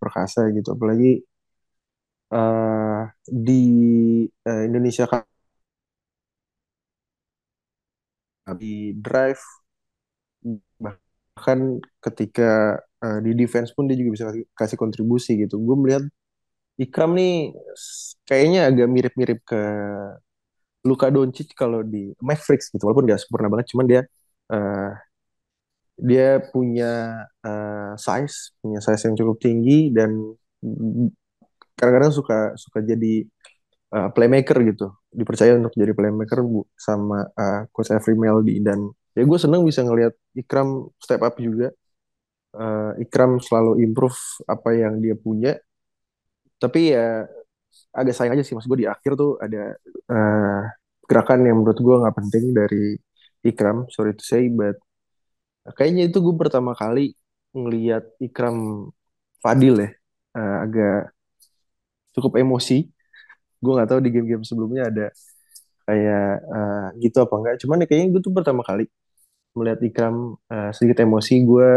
Perkasa 0.00 0.48
gitu. 0.56 0.74
Apalagi 0.76 1.22
uh, 2.32 3.02
di 3.26 3.62
uh, 4.46 4.62
Indonesia 4.68 5.04
kan 5.10 5.22
di 8.58 8.98
drive 8.98 9.42
bahkan 10.82 11.78
ketika 12.02 12.80
uh, 13.04 13.18
di 13.22 13.32
defense 13.38 13.70
pun 13.76 13.86
dia 13.86 13.96
juga 14.00 14.10
bisa 14.16 14.24
kasih, 14.58 14.78
kontribusi 14.80 15.38
gitu. 15.38 15.56
Gue 15.60 15.76
melihat 15.78 16.04
Ikram 16.80 17.12
nih 17.12 17.52
kayaknya 18.24 18.72
agak 18.72 18.88
mirip-mirip 18.88 19.38
ke 19.44 19.60
Luka 20.88 21.12
Doncic 21.12 21.52
kalau 21.52 21.84
di 21.84 22.08
Mavericks 22.24 22.72
gitu 22.72 22.88
walaupun 22.88 23.04
gak 23.04 23.20
sempurna 23.20 23.52
banget 23.52 23.66
cuman 23.76 23.84
dia 23.84 24.00
uh, 24.48 24.96
dia 26.00 26.40
punya 26.48 27.24
uh, 27.44 27.92
size 28.00 28.56
punya 28.64 28.80
size 28.80 29.04
yang 29.04 29.16
cukup 29.20 29.36
tinggi 29.36 29.92
dan 29.92 30.16
kadang-kadang 31.76 32.12
suka 32.12 32.56
suka 32.56 32.80
jadi 32.84 33.24
uh, 33.94 34.08
playmaker 34.12 34.60
gitu. 34.64 34.92
Dipercaya 35.10 35.58
untuk 35.58 35.74
jadi 35.74 35.92
playmaker 35.96 36.40
bu, 36.44 36.64
sama 36.78 37.26
uh, 37.34 37.66
coach 37.74 37.90
Every 37.90 38.14
Meldy 38.14 38.62
dan 38.62 38.90
ya 39.16 39.26
gue 39.26 39.38
seneng 39.40 39.66
bisa 39.66 39.82
ngelihat 39.82 40.14
Ikram 40.36 40.88
step 41.02 41.20
up 41.24 41.36
juga. 41.40 41.72
Uh, 42.50 42.98
Ikram 42.98 43.38
selalu 43.38 43.82
improve 43.86 44.18
apa 44.46 44.70
yang 44.74 44.98
dia 45.02 45.14
punya. 45.18 45.58
Tapi 46.60 46.92
ya 46.94 47.24
agak 47.94 48.14
sayang 48.14 48.34
aja 48.38 48.44
sih. 48.46 48.54
Mas 48.54 48.66
gue 48.68 48.84
di 48.84 48.88
akhir 48.88 49.16
tuh 49.16 49.40
ada 49.40 49.74
uh, 50.10 50.62
gerakan 51.08 51.46
yang 51.46 51.56
menurut 51.62 51.78
gue 51.78 51.96
nggak 52.02 52.16
penting 52.16 52.44
dari 52.54 52.84
Ikram. 53.42 53.88
Sorry 53.90 54.14
to 54.14 54.22
say 54.22 54.46
but 54.52 54.78
kayaknya 55.76 56.02
itu 56.08 56.18
gue 56.24 56.34
pertama 56.36 56.72
kali 56.76 57.14
ngelihat 57.56 58.04
Ikram 58.22 58.90
Fadil 59.42 59.74
ya. 59.84 59.90
Uh, 60.36 60.56
agak 60.64 61.10
cukup 62.14 62.32
emosi. 62.42 62.90
Gue 63.62 63.72
nggak 63.76 63.90
tahu 63.90 64.00
di 64.04 64.10
game-game 64.14 64.44
sebelumnya 64.46 64.88
ada 64.90 65.06
kayak 65.88 66.28
uh, 66.46 66.86
gitu 67.02 67.18
apa 67.24 67.34
enggak 67.40 67.56
cuman 67.66 67.82
ya 67.82 67.86
kayaknya 67.90 68.08
gue 68.14 68.22
tuh 68.22 68.34
pertama 68.36 68.62
kali 68.62 68.86
melihat 69.58 69.80
Ikram 69.82 70.16
uh, 70.52 70.70
sedikit 70.76 71.02
emosi. 71.06 71.34
Gue 71.46 71.68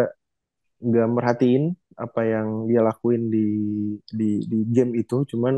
nggak 0.83 1.07
merhatiin 1.15 1.63
apa 1.97 2.21
yang 2.25 2.47
dia 2.69 2.81
lakuin 2.85 3.29
di 3.33 3.47
di 4.09 4.43
di 4.45 4.57
game 4.69 4.93
itu. 5.01 5.25
Cuman 5.31 5.55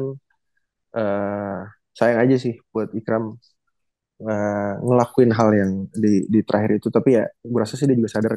uh, 0.95 1.59
sayang 1.97 2.19
aja 2.23 2.35
sih 2.39 2.55
buat 2.71 2.91
Ikram 2.95 3.39
uh, 4.23 4.73
ngelakuin 4.79 5.31
hal 5.33 5.49
yang 5.51 5.71
di 5.91 6.23
di 6.29 6.39
terakhir 6.45 6.79
itu 6.79 6.87
tapi 6.93 7.19
ya 7.19 7.23
gue 7.27 7.59
rasa 7.59 7.75
sih 7.75 7.89
dia 7.89 7.97
juga 7.97 8.11
sadar 8.11 8.33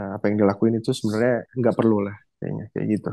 uh, 0.00 0.10
apa 0.18 0.24
yang 0.30 0.42
dilakuin 0.42 0.80
itu 0.80 0.90
sebenarnya 0.90 1.46
nggak 1.54 1.74
perlu 1.76 2.02
lah 2.02 2.16
kayaknya 2.40 2.64
kayak 2.72 2.86
gitu 2.98 3.10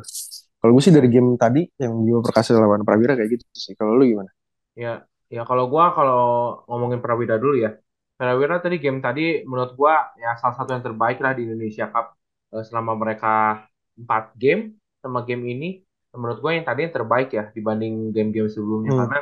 kalau 0.61 0.71
gue 0.77 0.83
sih 0.85 0.93
dari 0.93 1.09
game 1.09 1.37
tadi 1.37 1.65
yang 1.81 1.93
Bima 2.05 2.21
Perkasa 2.21 2.53
lawan 2.57 2.85
Prawira 2.85 3.17
kayak 3.17 3.41
gitu 3.41 3.45
sih 3.53 3.73
kalau 3.73 3.97
lu 3.97 4.05
gimana 4.05 4.31
Ya, 4.75 5.03
ya 5.27 5.43
kalau 5.43 5.67
gua 5.67 5.91
kalau 5.91 6.23
ngomongin 6.67 7.03
Prawira 7.03 7.35
dulu 7.35 7.59
ya. 7.59 7.75
Prawira 8.15 8.61
tadi 8.61 8.77
game 8.77 9.01
tadi 9.03 9.43
menurut 9.43 9.73
gua 9.75 10.13
ya 10.15 10.37
salah 10.39 10.55
satu 10.55 10.71
yang 10.77 10.85
terbaik 10.85 11.17
lah 11.19 11.33
di 11.35 11.43
Indonesia 11.49 11.89
Cup 11.91 12.15
eh, 12.55 12.63
selama 12.63 12.93
mereka 12.95 13.65
empat 13.99 14.23
game 14.39 14.79
sama 15.03 15.27
game 15.27 15.43
ini. 15.51 15.69
Menurut 16.15 16.39
gua 16.43 16.51
yang 16.55 16.65
tadi 16.67 16.87
yang 16.87 16.93
terbaik 16.95 17.29
ya 17.31 17.43
dibanding 17.55 18.11
game-game 18.15 18.51
sebelumnya 18.51 18.91
hmm. 18.95 18.99
karena 18.99 19.19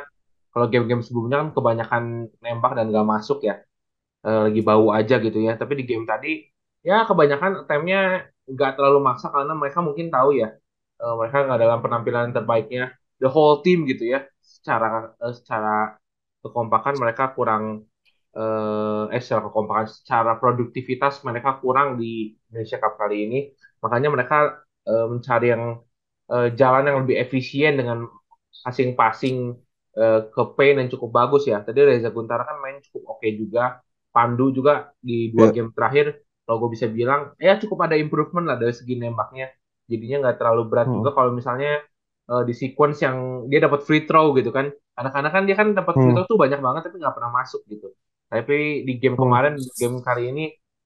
kalau 0.52 0.66
game-game 0.72 1.02
sebelumnya 1.06 1.36
kan 1.42 1.48
kebanyakan 1.56 2.02
nembak 2.42 2.72
dan 2.78 2.84
gak 2.96 3.06
masuk 3.14 3.38
ya. 3.48 3.54
Eh, 4.26 4.40
lagi 4.46 4.60
bau 4.68 4.86
aja 4.98 5.14
gitu 5.24 5.38
ya. 5.46 5.52
Tapi 5.60 5.72
di 5.80 5.84
game 5.90 6.04
tadi 6.12 6.28
ya 6.88 6.94
kebanyakan 7.08 7.52
attempt-nya 7.64 7.98
nggak 8.52 8.70
terlalu 8.76 8.98
maksa 9.08 9.26
karena 9.34 9.52
mereka 9.60 9.78
mungkin 9.86 10.06
tahu 10.14 10.28
ya 10.40 10.48
eh, 11.02 11.14
mereka 11.18 11.36
nggak 11.46 11.60
dalam 11.64 11.78
penampilan 11.84 12.28
terbaiknya 12.36 12.82
the 13.20 13.28
whole 13.34 13.56
team 13.64 13.78
gitu 13.90 14.04
ya 14.14 14.18
secara 14.42 14.86
eh, 15.22 15.34
secara 15.38 15.70
kekompakan 16.42 16.94
mereka 17.02 17.24
kurang 17.36 17.64
eh, 18.36 19.20
secara 19.22 19.42
kekompakan 19.48 19.86
secara 19.98 20.30
produktivitas 20.42 21.14
mereka 21.28 21.50
kurang 21.62 21.88
di 22.00 22.34
Indonesia 22.50 22.78
Cup 22.82 22.94
kali 23.00 23.16
ini 23.26 23.38
makanya 23.82 24.08
mereka 24.14 24.36
mencari 24.90 25.46
yang 25.54 25.64
jalan 26.60 26.82
yang 26.88 26.98
lebih 27.04 27.16
efisien 27.20 27.78
dengan 27.78 28.08
passing-passing 28.64 29.54
eh, 29.98 30.20
ke 30.34 30.42
Payne 30.56 30.76
yang 30.86 30.90
cukup 30.94 31.10
bagus 31.18 31.42
ya 31.50 31.62
tadi 31.66 31.78
Reza 31.82 32.10
Guntara 32.14 32.42
kan 32.46 32.56
main 32.62 32.78
cukup 32.84 33.02
oke 33.18 33.26
juga 33.34 33.80
Pandu 34.10 34.50
juga 34.50 34.90
di 34.98 35.30
dua 35.30 35.46
ya 35.46 35.54
game 35.54 35.70
terakhir 35.70 36.22
kalau 36.42 36.56
gue 36.66 36.70
bisa 36.74 36.86
bilang 36.90 37.30
ya 37.38 37.58
cukup 37.62 37.78
ada 37.86 37.94
improvement 37.94 38.46
lah 38.50 38.56
dari 38.58 38.74
segi 38.74 38.98
nembaknya 38.98 39.46
jadinya 39.90 40.16
nggak 40.26 40.36
terlalu 40.38 40.62
berat 40.70 40.88
juga 40.90 41.10
hmm. 41.10 41.16
kalau 41.18 41.30
misalnya 41.34 41.82
uh, 42.30 42.42
di 42.46 42.54
sequence 42.54 42.98
yang 43.06 43.46
dia 43.50 43.60
dapat 43.66 43.80
free 43.86 44.06
throw 44.06 44.30
gitu 44.38 44.50
kan. 44.54 44.70
Karena 44.94 45.30
kan 45.32 45.42
dia 45.48 45.56
kan 45.56 45.72
dapat 45.72 45.94
free 45.98 46.12
Hmm. 46.12 46.14
throw 46.14 46.26
tuh 46.28 46.38
banyak 46.38 46.60
banget 46.60 46.82
tapi 46.86 46.96
nggak 47.02 47.14
pernah 47.16 47.32
masuk 47.32 47.60
gitu. 47.72 47.88
Tapi 48.30 48.86
di 48.86 48.92
game 49.02 49.16
Hmm. 49.18 49.22
kemarin, 49.26 49.52
di 49.58 49.66
game 49.80 49.98
kali 50.04 50.22
ini 50.30 50.44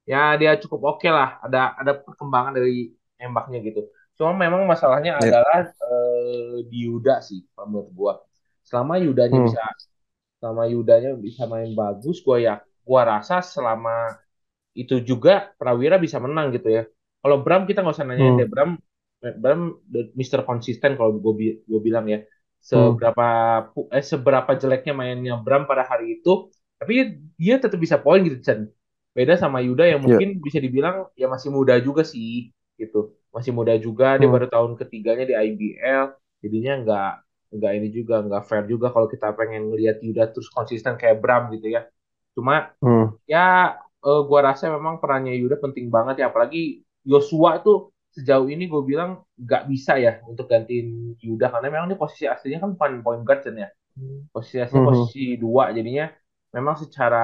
ya 0.08 0.36
dia 0.40 0.56
cukup 0.62 0.80
oke 0.96 1.08
lah. 1.10 1.40
Ada 1.44 1.58
ada 1.80 1.92
perkembangan 2.00 2.52
dari 2.56 2.88
nembaknya 3.20 3.58
gitu. 3.66 3.80
Cuma 4.16 4.30
memang 4.38 4.62
masalahnya 4.64 5.18
ya 5.18 5.28
adalah 5.28 5.66
uh, 5.66 6.56
di 6.70 6.76
Yuda 6.88 7.20
sih 7.20 7.42
kalau 7.52 7.66
menurut 7.70 7.90
gua. 7.98 8.14
Selama 8.68 8.94
Yudanya 9.04 9.38
hmm. 9.38 9.46
bisa 9.46 9.60
selama 10.40 10.64
Yudanya 10.72 11.10
bisa 11.26 11.42
main 11.52 11.70
bagus, 11.80 12.16
gua 12.26 12.38
ya 12.46 12.54
gua 12.86 13.02
rasa 13.12 13.40
selama 13.44 13.90
itu 14.74 14.94
juga 15.10 15.54
Prawira 15.58 15.96
bisa 16.04 16.18
menang 16.24 16.46
gitu 16.56 16.68
ya. 16.70 16.82
Kalau 17.22 17.36
Bram 17.44 17.62
kita 17.68 17.80
nggak 17.82 17.94
usah 17.96 18.06
nanyain 18.08 18.34
deh 18.40 18.46
Hmm. 18.46 18.52
Bram 18.52 18.70
Bram 19.42 19.60
Mister 20.18 20.40
konsisten 20.44 20.96
kalau 20.98 21.16
gue 21.16 21.64
gue 21.64 21.80
bilang 21.80 22.04
ya 22.12 22.20
Hmm. 22.72 22.96
seberapa 23.00 23.24
pu- 23.72 23.88
eh 23.92 24.04
seberapa 24.04 24.52
jeleknya 24.60 24.92
mainnya 24.96 25.32
Bram 25.40 25.64
pada 25.70 25.84
hari 25.88 26.20
itu 26.20 26.52
tapi 26.80 26.92
dia 27.40 27.56
tetap 27.62 27.78
bisa 27.80 27.96
poin 28.04 28.20
gitu 28.24 28.36
Chan 28.44 28.68
beda 29.16 29.34
sama 29.40 29.64
Yuda 29.64 29.84
yang 29.96 30.00
ya 30.04 30.20
mungkin 30.20 30.40
bisa 30.44 30.58
dibilang 30.60 31.08
ya 31.16 31.26
masih 31.30 31.48
muda 31.54 31.78
juga 31.80 32.02
sih 32.04 32.50
gitu 32.80 33.16
masih 33.32 33.52
muda 33.56 33.72
juga 33.80 34.18
dia 34.20 34.26
Hmm. 34.26 34.34
baru 34.34 34.46
tahun 34.50 34.76
ketiganya 34.80 35.24
di 35.30 35.34
IBL 35.38 36.04
jadinya 36.44 36.72
nggak 36.82 37.08
nggak 37.54 37.72
ini 37.78 37.88
juga 37.98 38.14
nggak 38.26 38.42
fair 38.48 38.64
juga 38.72 38.86
kalau 38.94 39.06
kita 39.14 39.26
pengen 39.38 39.62
lihat 39.78 39.96
Yuda 40.06 40.22
terus 40.34 40.48
konsisten 40.56 40.94
kayak 41.00 41.16
Bram 41.22 41.42
gitu 41.54 41.66
ya. 41.76 41.80
Cuma 42.36 42.72
Hmm. 42.82 43.16
ya 43.28 43.74
eh, 44.06 44.20
gua 44.28 44.40
rasa 44.52 44.64
memang 44.72 44.98
perannya 45.02 45.34
Yuda 45.42 45.56
penting 45.64 45.86
banget 45.96 46.14
ya. 46.22 46.26
Apalagi 46.32 46.82
Joshua 47.06 47.60
tuh 47.66 47.92
sejauh 48.16 48.46
ini 48.50 48.64
gue 48.70 48.82
bilang 48.86 49.22
nggak 49.38 49.62
bisa 49.72 49.98
ya 50.00 50.20
untuk 50.30 50.46
gantiin 50.52 51.16
Yuda. 51.20 51.46
Karena 51.52 51.68
memang 51.72 51.86
ini 51.92 51.98
posisi 52.00 52.24
aslinya 52.30 52.58
kan 52.64 52.70
bukan 52.76 52.92
point 53.04 53.22
guard 53.26 53.40
kan 53.46 53.56
ya. 53.64 53.68
Posisi 54.34 54.58
aslinya 54.62 54.82
Hmm. 54.82 54.86
posisi 54.86 55.36
dua. 55.40 55.70
Jadinya 55.76 56.06
memang 56.56 56.76
secara 56.82 57.18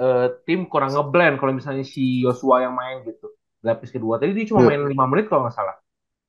eh, 0.00 0.26
tim 0.46 0.60
kurang 0.70 0.90
ngeblend 0.96 1.34
kalau 1.40 1.52
misalnya 1.58 1.84
si 1.94 2.22
Joshua 2.24 2.56
yang 2.64 2.74
main 2.80 2.96
gitu. 3.08 3.26
Lapis 3.66 3.90
kedua. 3.94 4.14
Tadi 4.20 4.32
dia 4.36 4.46
cuma 4.50 4.60
ya 4.60 4.68
main 4.68 4.80
lima 4.92 5.04
menit 5.10 5.24
kalau 5.30 5.46
nggak 5.46 5.56
salah. 5.58 5.76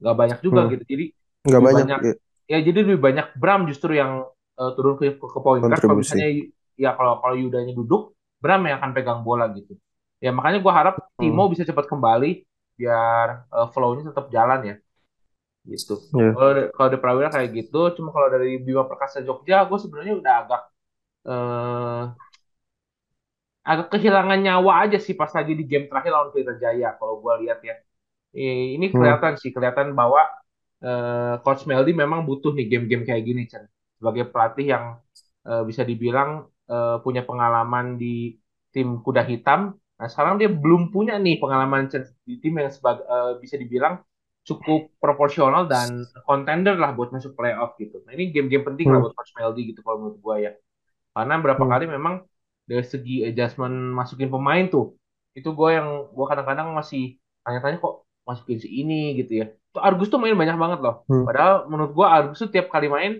Nggak 0.01 0.15
banyak 0.21 0.39
juga 0.45 0.61
Hmm. 0.61 0.69
gitu. 0.71 0.83
Jadi 0.85 1.05
nggak 1.47 1.63
banyak 1.67 1.87
banyak 1.87 2.01
ya, 2.05 2.13
ya 2.51 2.57
jadi 2.67 2.77
lebih 2.85 2.99
banyak 3.05 3.25
Bram 3.41 3.61
justru 3.69 3.91
yang 4.01 4.11
eh, 4.59 4.71
turun 4.75 4.93
ke, 4.99 5.05
ke, 5.19 5.39
point 5.45 5.65
guard 5.69 5.81
kalau 5.85 5.97
kontribusi. 5.97 6.03
misalnya 6.03 6.27
ya 6.83 6.89
kalau 6.97 7.13
kalau 7.21 7.35
Yudanya 7.39 7.73
duduk 7.79 8.01
Bram 8.43 8.61
yang 8.67 8.77
akan 8.83 8.91
pegang 8.95 9.19
bola 9.27 9.45
gitu. 9.57 9.73
Ya 10.23 10.29
makanya 10.35 10.59
gue 10.63 10.73
harap 10.79 10.95
Timo 11.19 11.43
Hmm. 11.43 11.51
bisa 11.51 11.63
cepat 11.69 11.85
kembali 11.91 12.27
biar 12.79 13.27
eh, 13.55 13.67
flow-nya 13.73 14.03
tetap 14.11 14.25
jalan 14.35 14.59
ya. 14.69 14.75
Gitu. 15.71 15.93
Ya. 16.13 16.35
Kalau 16.35 16.49
kalau 16.75 16.89
di 16.93 16.99
Prawira 17.01 17.29
kayak 17.35 17.49
gitu 17.57 17.79
cuma 17.97 18.09
kalau 18.15 18.27
dari 18.33 18.59
Bima 18.65 18.83
Perkasa 18.89 19.19
Jogja 19.27 19.63
gue 19.69 19.77
sebenarnya 19.83 20.13
udah 20.21 20.33
agak 20.43 20.61
eh, 21.29 22.03
agak 23.71 23.87
kehilangan 23.95 24.39
nyawa 24.45 24.71
aja 24.87 24.97
sih 25.05 25.15
pas 25.19 25.31
lagi 25.37 25.53
di 25.59 25.63
game 25.71 25.85
terakhir 25.89 26.11
lawan 26.15 26.29
Pelita 26.35 26.53
Jaya 26.63 26.89
kalau 26.99 27.13
gue 27.23 27.33
lihat 27.47 27.59
ya. 27.63 27.75
Ini 28.77 28.85
Hmm. 28.93 28.93
kelihatan 28.97 29.33
sih 29.41 29.51
kelihatan 29.55 29.87
bahwa 29.99 30.21
eh, 30.85 31.33
Coach 31.43 31.63
Meldy 31.69 31.91
memang 32.03 32.19
butuh 32.27 32.51
nih 32.57 32.65
game-game 32.71 33.03
kayak 33.07 33.23
gini 33.29 33.41
Chen 33.51 33.63
sebagai 33.99 34.23
pelatih 34.31 34.65
yang 34.73 34.85
eh, 35.47 35.61
bisa 35.69 35.81
dibilang 35.89 36.29
eh, 36.71 36.95
punya 37.05 37.21
pengalaman 37.29 37.85
di 38.01 38.35
tim 38.73 38.87
kuda 39.05 39.21
hitam. 39.31 39.59
Nah, 39.99 40.07
sekarang 40.11 40.35
dia 40.41 40.49
belum 40.51 40.81
punya 40.93 41.13
nih 41.25 41.35
pengalaman 41.41 41.81
di 42.27 42.33
tim 42.41 42.53
yang 42.61 42.71
sebagai 42.77 43.03
eh, 43.13 43.31
bisa 43.43 43.55
dibilang 43.61 43.95
cukup 44.43 44.91
proporsional 44.99 45.63
dan 45.71 45.89
contender 46.27 46.75
lah 46.75 46.91
buat 46.97 47.09
masuk 47.15 47.31
playoff 47.39 47.79
gitu. 47.79 47.95
Nah, 48.05 48.11
ini 48.15 48.23
game-game 48.35 48.65
penting 48.67 48.87
lah 48.91 48.97
Hmm. 48.97 49.03
buat 49.03 49.13
Coach 49.15 49.31
Meldy 49.39 49.61
gitu 49.71 49.79
kalau 49.85 49.97
menurut 50.03 50.19
gua 50.25 50.35
ya. 50.45 50.51
Karena 51.15 51.33
berapa 51.43 51.63
Hmm. 51.63 51.71
kali 51.71 51.85
memang 51.95 52.15
dari 52.69 52.85
segi 52.93 53.13
adjustment 53.27 53.75
masukin 53.99 54.29
pemain 54.33 54.65
tuh, 54.73 54.85
itu 55.37 55.49
gue 55.57 55.69
yang 55.77 55.87
gue 56.15 56.25
kadang-kadang 56.31 56.67
masih 56.79 57.01
tanya-tanya 57.43 57.77
kok 57.83 57.93
masukin 58.27 58.57
si 58.63 58.69
ini 58.81 58.95
gitu 59.19 59.31
ya. 59.41 59.45
Argus 59.73 60.07
tuh 60.09 60.19
main 60.21 60.37
banyak 60.37 60.57
banget 60.59 60.79
loh. 60.85 61.01
Hmm. 61.09 61.25
Padahal 61.25 61.65
menurut 61.71 61.91
gue 61.97 62.05
Argus 62.05 62.37
tuh 62.43 62.49
tiap 62.53 62.69
kali 62.69 62.87
main, 62.89 63.11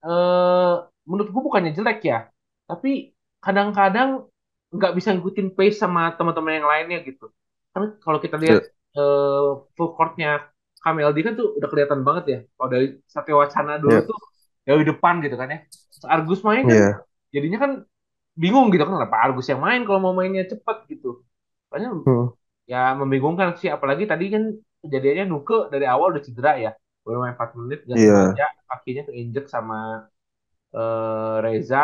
eh 0.00 0.74
menurut 1.04 1.28
gue 1.28 1.42
bukannya 1.42 1.72
jelek 1.76 2.00
ya, 2.06 2.28
tapi 2.64 3.12
kadang-kadang 3.40 4.28
nggak 4.70 4.92
bisa 4.94 5.10
ngikutin 5.12 5.52
pace 5.56 5.76
sama 5.82 6.14
teman-teman 6.14 6.62
yang 6.62 6.68
lainnya 6.68 6.98
gitu. 7.02 7.28
Karena 7.74 7.96
kalau 8.00 8.18
kita 8.22 8.36
lihat 8.38 8.62
Ya. 8.62 9.00
eh 9.00 9.50
full 9.74 9.92
courtnya 9.94 10.50
KMLD 10.80 11.18
kan 11.20 11.34
tuh 11.36 11.54
udah 11.58 11.68
kelihatan 11.68 12.00
banget 12.06 12.24
ya. 12.26 12.38
Kalau 12.56 12.68
dari 12.72 12.86
Satya 13.04 13.34
Wacana 13.36 13.76
dulu 13.76 13.92
Ya. 13.92 14.02
tuh 14.06 14.18
dari 14.64 14.82
depan 14.86 15.20
gitu 15.20 15.36
kan 15.36 15.48
ya. 15.52 15.58
Argus 16.08 16.40
main 16.46 16.64
kan 16.64 16.72
Iya. 16.76 16.90
jadinya 17.34 17.58
kan 17.60 17.70
bingung 18.40 18.72
gitu 18.72 18.82
kan 18.88 18.96
kenapa 18.96 19.16
Argus 19.20 19.46
yang 19.52 19.60
main 19.60 19.84
kalau 19.84 20.00
mau 20.00 20.14
mainnya 20.16 20.48
cepet 20.48 20.76
gitu. 20.88 21.20
Soalnya 21.68 21.90
Hmm. 22.06 22.32
ya 22.64 22.94
membingungkan 22.96 23.58
sih 23.60 23.68
apalagi 23.68 24.06
tadi 24.08 24.30
kan 24.30 24.54
kejadiannya 24.84 25.24
Nuke 25.32 25.56
dari 25.72 25.86
awal 25.88 26.06
udah 26.16 26.22
cedera 26.26 26.52
ya. 26.64 26.70
Baru 27.04 27.16
main 27.24 27.34
4 27.36 27.50
menit 27.58 27.78
gak 27.88 27.98
Iya. 27.98 28.36
sengaja 28.36 28.44
kakinya 28.70 29.02
keinjek 29.08 29.44
sama 29.54 29.76
eh, 30.74 31.36
Reza. 31.44 31.78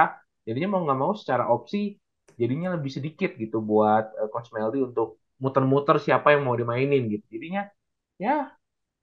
Jadinya 0.46 0.68
mau 0.72 0.80
nggak 0.86 0.98
mau 1.02 1.12
secara 1.20 1.44
opsi 1.50 1.98
jadinya 2.40 2.68
lebih 2.76 2.90
sedikit 2.96 3.30
gitu 3.42 3.56
buat 3.70 4.04
eh, 4.20 4.28
Coach 4.32 4.50
Meldy 4.54 4.78
untuk 4.88 5.18
muter-muter 5.42 5.96
siapa 6.00 6.28
yang 6.34 6.42
mau 6.46 6.56
dimainin 6.60 7.02
gitu. 7.12 7.24
Jadinya 7.34 7.62
ya 8.20 8.50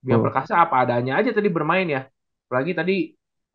biar 0.05 0.19
Hmm. 0.19 0.25
berkasa 0.25 0.53
apa 0.63 0.75
adanya 0.83 1.13
aja 1.19 1.31
tadi 1.37 1.49
bermain 1.51 1.87
ya. 1.95 2.01
Apalagi 2.47 2.71
tadi 2.79 2.93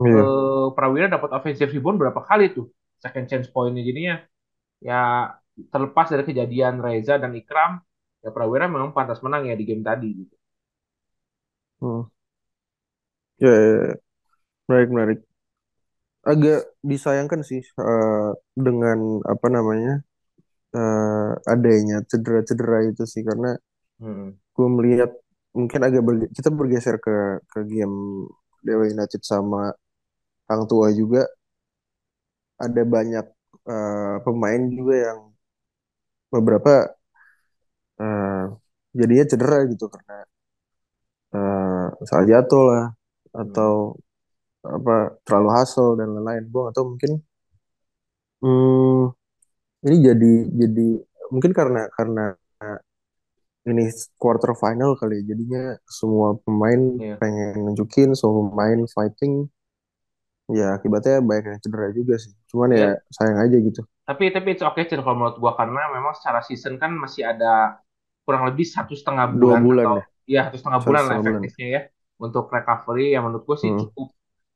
Iya. 0.04 0.22
eh, 0.22 0.66
Prawira 0.76 1.06
dapat 1.10 1.30
offensive 1.36 1.70
rebound 1.74 1.98
berapa 2.02 2.20
kali 2.28 2.44
tuh 2.56 2.66
second 3.02 3.26
chance 3.30 3.48
pointnya 3.54 3.82
jadinya 3.88 4.14
ya 4.82 4.94
terlepas 5.72 6.06
dari 6.12 6.24
kejadian 6.28 6.74
Reza 6.84 7.14
dan 7.22 7.32
Ikram 7.34 7.82
ya 8.24 8.30
Prawira 8.34 8.66
memang 8.74 8.90
pantas 8.96 9.20
menang 9.24 9.42
ya 9.50 9.54
di 9.60 9.64
game 9.68 9.82
tadi 9.88 10.08
gitu. 10.20 10.34
Hmm. 11.80 12.02
Ya, 13.38 13.48
ya, 13.50 13.70
ya. 13.88 13.94
menarik, 14.68 14.90
menarik. 14.94 15.18
Agak 16.32 16.60
disayangkan 16.90 17.40
sih 17.50 17.62
eh, 17.64 18.28
dengan 18.66 18.98
apa 19.32 19.46
namanya 19.56 19.92
eh, 20.78 21.30
adanya 21.54 21.96
cedera-cedera 22.10 22.78
itu 22.90 23.04
sih 23.12 23.22
karena 23.28 23.50
Hmm. 24.00 24.30
gue 24.56 24.68
melihat 24.78 25.10
mungkin 25.56 25.80
agak 25.86 26.02
berge- 26.06 26.30
kita 26.36 26.50
bergeser 26.52 26.96
ke 27.00 27.14
ke 27.52 27.58
game 27.70 27.96
Dewa 28.66 28.84
United 28.90 29.22
sama 29.24 29.72
Hang 30.50 30.64
Tua 30.70 30.88
juga 30.94 31.26
ada 32.64 32.82
banyak 32.94 33.26
eh, 33.70 34.16
pemain 34.24 34.62
juga 34.76 34.94
yang 35.06 35.18
beberapa 36.32 36.92
eh, 38.02 38.42
jadinya 38.98 39.24
cedera 39.30 39.56
gitu 39.72 39.84
karena 39.94 40.14
eh, 41.36 41.84
salah 42.08 42.26
jatuh 42.32 42.62
lah 42.70 42.84
atau 43.42 43.72
apa 44.76 44.94
terlalu 45.26 45.50
hasil 45.58 45.86
dan 46.00 46.08
lain-lain. 46.14 46.44
Gue 46.52 46.64
atau 46.70 46.82
mungkin 46.90 47.12
hmm, 48.42 49.00
ini 49.86 49.96
jadi 50.08 50.32
jadi 50.60 50.86
mungkin 51.32 51.52
karena 51.58 51.80
karena 51.96 52.22
ini 53.70 53.84
quarter 54.22 54.52
final 54.62 54.90
kali 55.00 55.20
ya. 55.22 55.34
jadinya 55.34 55.62
semua 55.98 56.28
pemain 56.44 56.80
Iya. 56.98 57.16
pengen 57.20 57.54
nunjukin 57.66 58.08
semua 58.18 58.34
pemain 58.50 58.80
fighting 58.94 59.32
ya 60.58 60.66
akibatnya 60.76 61.14
banyak 61.28 61.44
yang 61.52 61.60
cedera 61.64 61.86
juga 61.98 62.14
sih 62.24 62.32
cuman 62.50 62.70
ya 62.80 62.88
Iya. 62.88 62.98
sayang 63.16 63.38
aja 63.44 63.56
gitu 63.66 63.80
Tapi 64.08 64.24
tapi 64.34 64.48
it's 64.56 64.64
okay 64.68 64.84
Cen 64.88 65.00
kalau 65.04 65.16
menurut 65.20 65.36
gua 65.42 65.52
karena 65.60 65.80
memang 65.96 66.14
secara 66.18 66.40
season 66.48 66.74
kan 66.82 66.90
masih 67.02 67.22
ada 67.32 67.76
kurang 68.28 68.44
lebih 68.44 68.68
satu 68.68 68.92
setengah 68.92 69.32
dua 69.32 69.56
bulan 69.56 69.60
bulan 69.64 69.84
atau 69.88 69.96
ya 69.96 70.04
ya 70.28 70.40
satu 70.52 70.56
setengah 70.60 70.80
bulan 70.84 71.02
lah 71.08 71.16
bulan 71.16 71.40
efektifnya 71.40 71.66
ya 71.72 71.80
untuk 72.20 72.44
recovery 72.52 73.16
yang 73.16 73.24
menurut 73.24 73.44
gua 73.48 73.56
sih 73.56 73.72
hmm. 73.72 73.80
cukup 73.88 74.08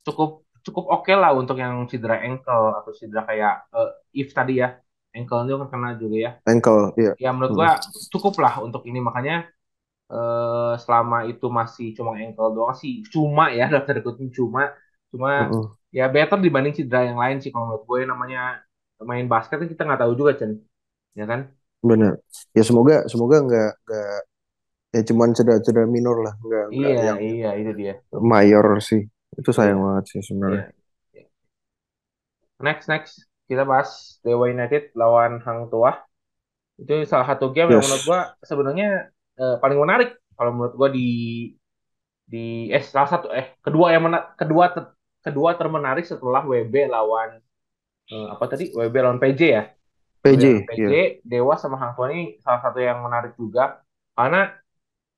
cukup 0.05 0.31
cukup 0.61 0.85
oke 0.93 1.13
lah 1.17 1.33
untuk 1.33 1.57
yang 1.57 1.89
cedera 1.89 2.21
ankle 2.21 2.77
atau 2.77 2.93
cedera 2.93 3.25
kayak 3.25 3.55
eh, 3.73 3.91
if 4.21 4.29
tadi 4.37 4.61
ya 4.61 4.77
ankle 5.17 5.49
itu 5.49 5.57
kan 5.65 5.69
kena 5.73 5.89
juga 5.97 6.17
ya 6.21 6.31
ankle 6.45 6.93
iya 7.01 7.17
ya 7.17 7.33
menurut 7.33 7.57
hmm. 7.57 7.61
gua 7.65 7.81
cukup 8.13 8.35
lah 8.45 8.61
untuk 8.61 8.85
ini 8.85 9.01
makanya 9.01 9.49
eh, 10.13 10.75
selama 10.77 11.25
itu 11.33 11.49
masih 11.49 11.97
cuma 11.97 12.21
ankle 12.21 12.53
doang 12.53 12.77
sih 12.77 13.01
cuma 13.09 13.49
ya 13.49 13.73
tanda 13.73 14.05
kutip 14.05 14.29
cuma 14.37 14.69
cuma 15.09 15.49
Mm-mm. 15.49 15.73
ya 15.89 16.05
better 16.13 16.37
dibanding 16.37 16.77
cedera 16.77 17.09
yang 17.09 17.17
lain 17.17 17.41
sih 17.41 17.49
kalau 17.49 17.73
menurut 17.73 17.85
gue 17.89 18.01
namanya 18.05 18.61
main 19.03 19.27
basket 19.29 19.57
kan 19.61 19.69
kita 19.69 19.83
nggak 19.89 20.01
tahu 20.05 20.13
juga 20.17 20.33
Chen 20.37 20.53
ya 21.13 21.25
kan 21.29 21.53
bener. 21.91 22.13
Ya 22.57 22.63
semoga 22.69 22.95
semoga 23.13 23.37
nggak 23.47 23.71
nggak 23.85 24.07
ya 24.95 25.01
cuman 25.11 25.31
cedera-cedera 25.37 25.87
minor 25.97 26.17
lah 26.27 26.35
nggak 26.47 26.67
nggak 26.79 26.95
iya 26.99 27.09
yang 27.09 27.19
iya 27.27 27.49
itu 27.61 27.71
dia. 27.81 27.93
mayor 28.33 28.67
sih. 28.89 29.03
Itu 29.39 29.51
sayang 29.57 29.81
iya. 29.81 29.87
banget 29.87 30.05
sih 30.13 30.21
iya 30.21 30.25
sebenarnya. 30.29 30.65
Iya. 31.15 31.27
next 32.67 32.87
next. 32.93 33.15
Kita 33.49 33.63
bahas 33.69 33.91
Dewa 34.25 34.47
United 34.49 34.95
lawan 34.97 35.43
Hang 35.45 35.69
Tuah. 35.73 35.97
Itu 36.81 36.93
salah 37.11 37.27
satu 37.31 37.53
game 37.57 37.71
yang 37.77 37.85
menurut 37.87 38.03
yes 38.03 38.09
gue 38.09 38.21
sebenarnya 38.51 38.87
eh, 39.41 39.57
paling 39.63 39.79
menarik 39.85 40.11
kalau 40.37 40.51
menurut 40.57 40.75
gue 40.81 40.89
di 40.99 41.07
di 42.33 42.39
eh 42.77 42.83
salah 42.93 43.09
satu 43.13 43.27
eh 43.39 43.47
kedua 43.65 43.87
yang 43.95 44.03
mena- 44.07 44.27
kedua 44.41 44.65
ter- 44.75 44.95
kedua 45.25 45.51
termenarik 45.61 46.05
setelah 46.11 46.43
WB 46.51 46.75
lawan 46.95 47.31
eh, 48.13 48.27
apa 48.35 48.45
tadi? 48.53 48.65
WB 48.79 48.97
lawan 49.05 49.19
PJ 49.23 49.41
ya 49.57 49.63
PJ 50.23 50.45
lawan 50.47 50.67
PJ 50.71 50.81
ya 50.81 51.05
Dewa 51.27 51.55
sama 51.59 51.77
Hang 51.79 51.93
Tuah 51.99 52.09
ini 52.15 52.39
salah 52.39 52.61
satu 52.63 52.79
yang 52.79 53.03
menarik 53.03 53.35
juga. 53.35 53.83
Karena 54.15 54.55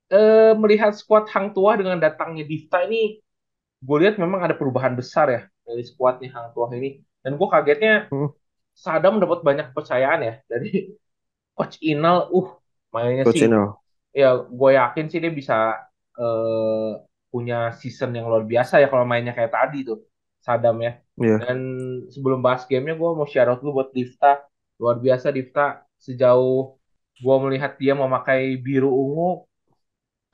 eh, 0.09 0.53
melihat 0.57 0.91
skuad 0.97 1.29
Hang 1.29 1.53
Tuah 1.53 1.75
dengan 1.77 1.97
datangnya 2.01 2.43
Difta 2.43 2.83
ini 2.85 3.21
gue 3.85 3.97
lihat 4.01 4.17
memang 4.17 4.41
ada 4.41 4.57
perubahan 4.57 4.97
besar 4.97 5.29
ya 5.29 5.41
dari 5.61 5.83
skuadnya 5.85 6.29
Hang 6.33 6.49
Tuah 6.57 6.73
ini. 6.73 6.99
Dan 7.21 7.37
gue 7.37 7.47
kagetnya 7.49 8.09
Hmm. 8.09 8.29
Sadam 8.75 9.23
dapat 9.23 9.39
banyak 9.39 9.71
kepercayaan 9.71 10.19
ya 10.19 10.33
dari 10.51 10.91
Coach 11.55 11.79
Inal. 11.79 12.27
Uh 12.33 12.49
mainnya 12.95 13.23
Coach 13.27 13.43
sih 13.43 13.47
Ino 13.51 13.83
ya 14.15 14.47
gue 14.47 14.71
yakin 14.79 15.05
sih 15.11 15.19
dia 15.19 15.27
bisa 15.27 15.75
eh, 16.15 16.91
punya 17.27 17.75
season 17.75 18.15
yang 18.15 18.31
luar 18.31 18.47
biasa 18.47 18.79
ya 18.79 18.87
kalau 18.87 19.03
mainnya 19.03 19.35
kayak 19.35 19.51
tadi 19.51 19.83
tuh 19.83 19.99
Sadam 20.39 20.79
ya. 20.79 20.95
Ya 21.19 21.35
dan 21.41 21.57
sebelum 22.13 22.39
bahas 22.39 22.63
gamenya 22.69 22.95
gue 22.95 23.09
mau 23.11 23.27
share 23.27 23.51
out 23.51 23.59
dulu 23.59 23.83
buat 23.83 23.89
Difta 23.91 24.45
luar 24.81 24.95
biasa 25.05 25.27
Difta. 25.37 25.61
Sejauh 26.05 26.77
gue 27.23 27.35
melihat 27.45 27.71
dia 27.81 27.93
memakai 28.03 28.41
biru 28.65 28.89
ungu 29.03 29.47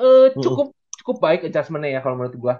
eh 0.01 0.23
cukup 0.43 0.67
cukup 0.99 1.15
baik 1.25 1.39
adjustmentnya 1.47 1.89
ya 1.95 1.99
kalau 2.03 2.15
menurut 2.19 2.37
gua 2.43 2.55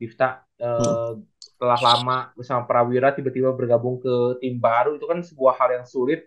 Difta. 0.00 0.24
Eh, 0.60 1.10
setelah 1.40 1.78
lama 1.88 2.12
bersama 2.36 2.62
Prawira 2.68 3.08
tiba-tiba 3.16 3.50
bergabung 3.58 3.96
ke 4.04 4.10
tim 4.40 4.54
baru 4.60 4.96
itu 5.00 5.04
kan 5.08 5.18
sebuah 5.24 5.54
hal 5.60 5.68
yang 5.80 5.86
sulit. 5.88 6.18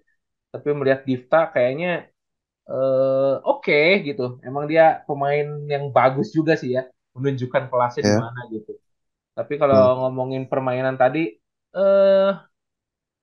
Tapi 0.53 0.67
melihat 0.77 1.01
Difta 1.09 1.37
kayaknya 1.53 2.09
eh 2.69 3.33
oke 3.49 3.73
gitu. 4.07 4.23
Emang 4.47 4.65
dia 4.71 4.83
pemain 5.07 5.45
yang 5.73 5.85
bagus 5.97 6.29
juga 6.37 6.53
sih 6.61 6.71
ya 6.77 6.83
menunjukkan 7.17 7.63
kelasnya 7.71 8.03
di 8.09 8.13
ya 8.13 8.23
mana 8.23 8.39
gitu. 8.55 8.71
Tapi 9.37 9.53
Hmm. 9.71 9.89
kalau 9.89 10.07
ngomongin 10.09 10.43
permainan 10.51 10.95
tadi 11.01 11.19
eh 11.77 12.29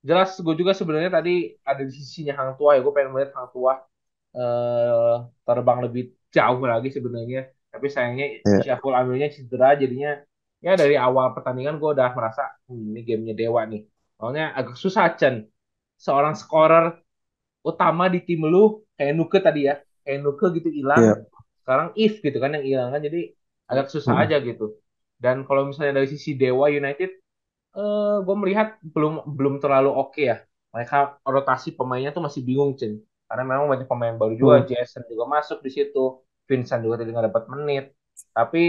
jelas 0.07 0.29
gue 0.45 0.55
juga 0.61 0.71
sebenarnya 0.79 1.11
tadi 1.17 1.31
ada 1.69 1.81
di 1.87 1.93
sisinya 1.99 2.33
Hang 2.39 2.51
Tua 2.57 2.71
ya 2.75 2.79
gue 2.85 2.93
pengen 2.95 3.11
melihat 3.13 3.31
Hang 3.37 3.49
Tua 3.53 3.73
eh 4.37 5.15
terbang 5.47 5.79
lebih 5.85 6.03
jauh 6.35 6.61
lagi 6.73 6.89
sebenarnya. 6.97 7.39
Tapi 7.73 7.87
sayangnya 7.93 8.25
ya 8.45 8.59
Syaful 8.63 8.93
Amilnya 8.99 9.27
cedera 9.35 9.67
jadinya 9.81 10.09
ya 10.65 10.71
dari 10.81 10.95
awal 10.97 11.25
pertandingan 11.35 11.75
gue 11.81 11.89
udah 11.95 12.09
merasa 12.17 12.43
hmm, 12.67 12.91
ini 12.95 13.01
gamenya 13.07 13.35
dewa 13.41 13.61
nih. 13.71 13.81
Soalnya 14.17 14.43
agak 14.59 14.75
susah 14.83 15.05
Chen. 15.19 15.35
Seorang 16.05 16.33
scorer 16.41 16.85
utama 17.65 18.05
di 18.13 18.19
tim 18.27 18.41
lu 18.47 18.85
kayak 18.97 19.13
Nuke 19.17 19.39
tadi 19.43 19.67
ya. 19.69 19.75
Kayak 20.05 20.19
Nuke 20.25 20.45
gitu 20.57 20.69
hilang. 20.71 21.03
Sekarang 21.61 21.87
If 21.99 22.13
gitu 22.25 22.37
kan 22.43 22.51
yang 22.55 22.65
hilang 22.65 22.89
kan 22.95 23.01
jadi 23.07 23.19
agak 23.71 23.87
susah 23.93 24.13
Mm-mm. 24.13 24.23
aja 24.23 24.37
gitu. 24.41 24.77
Dan 25.17 25.43
kalau 25.47 25.67
misalnya 25.69 25.99
dari 25.99 26.07
sisi 26.09 26.37
Dewa 26.37 26.69
United 26.71 27.09
eh 27.75 28.15
gue 28.25 28.35
melihat 28.41 28.67
belum 28.93 29.13
belum 29.37 29.53
terlalu 29.63 29.89
oke 30.01 30.19
ya. 30.29 30.35
Mereka 30.73 30.95
rotasi 31.33 31.67
pemainnya 31.77 32.09
tuh 32.15 32.23
masih 32.27 32.41
bingung, 32.47 32.71
Cen. 32.79 32.93
Karena 33.27 33.43
memang 33.49 33.65
banyak 33.71 33.87
pemain 33.91 34.15
baru 34.21 34.33
juga, 34.41 34.55
Hmm. 34.55 34.67
Jason 34.69 35.03
juga 35.11 35.25
masuk 35.35 35.57
di 35.65 35.69
situ, 35.75 35.99
Vincent 36.47 36.81
juga 36.85 36.95
tadi 36.99 37.09
nggak 37.13 37.27
dapat 37.31 37.43
menit. 37.53 37.83
Tapi 38.35 38.59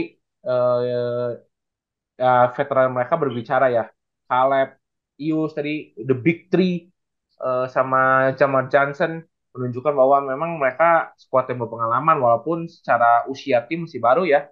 eh 0.49 1.29
ya, 2.21 2.51
veteran 2.57 2.89
mereka 2.97 3.15
berbicara 3.23 3.67
ya, 3.77 3.85
Caleb, 4.29 4.69
Ius 5.19 5.51
tadi, 5.57 5.95
the 6.09 6.15
big 6.15 6.39
three 6.53 6.91
eh, 7.43 7.67
sama 7.75 8.33
Jamar 8.39 8.71
Johnson 8.73 9.23
menunjukkan 9.55 9.95
bahwa 10.01 10.17
memang 10.31 10.51
mereka 10.61 11.11
skuad 11.19 11.51
yang 11.51 11.59
berpengalaman 11.67 12.17
walaupun 12.23 12.59
secara 12.71 13.27
usia 13.33 13.65
tim 13.67 13.87
masih 13.89 13.99
baru 14.03 14.23
ya. 14.29 14.47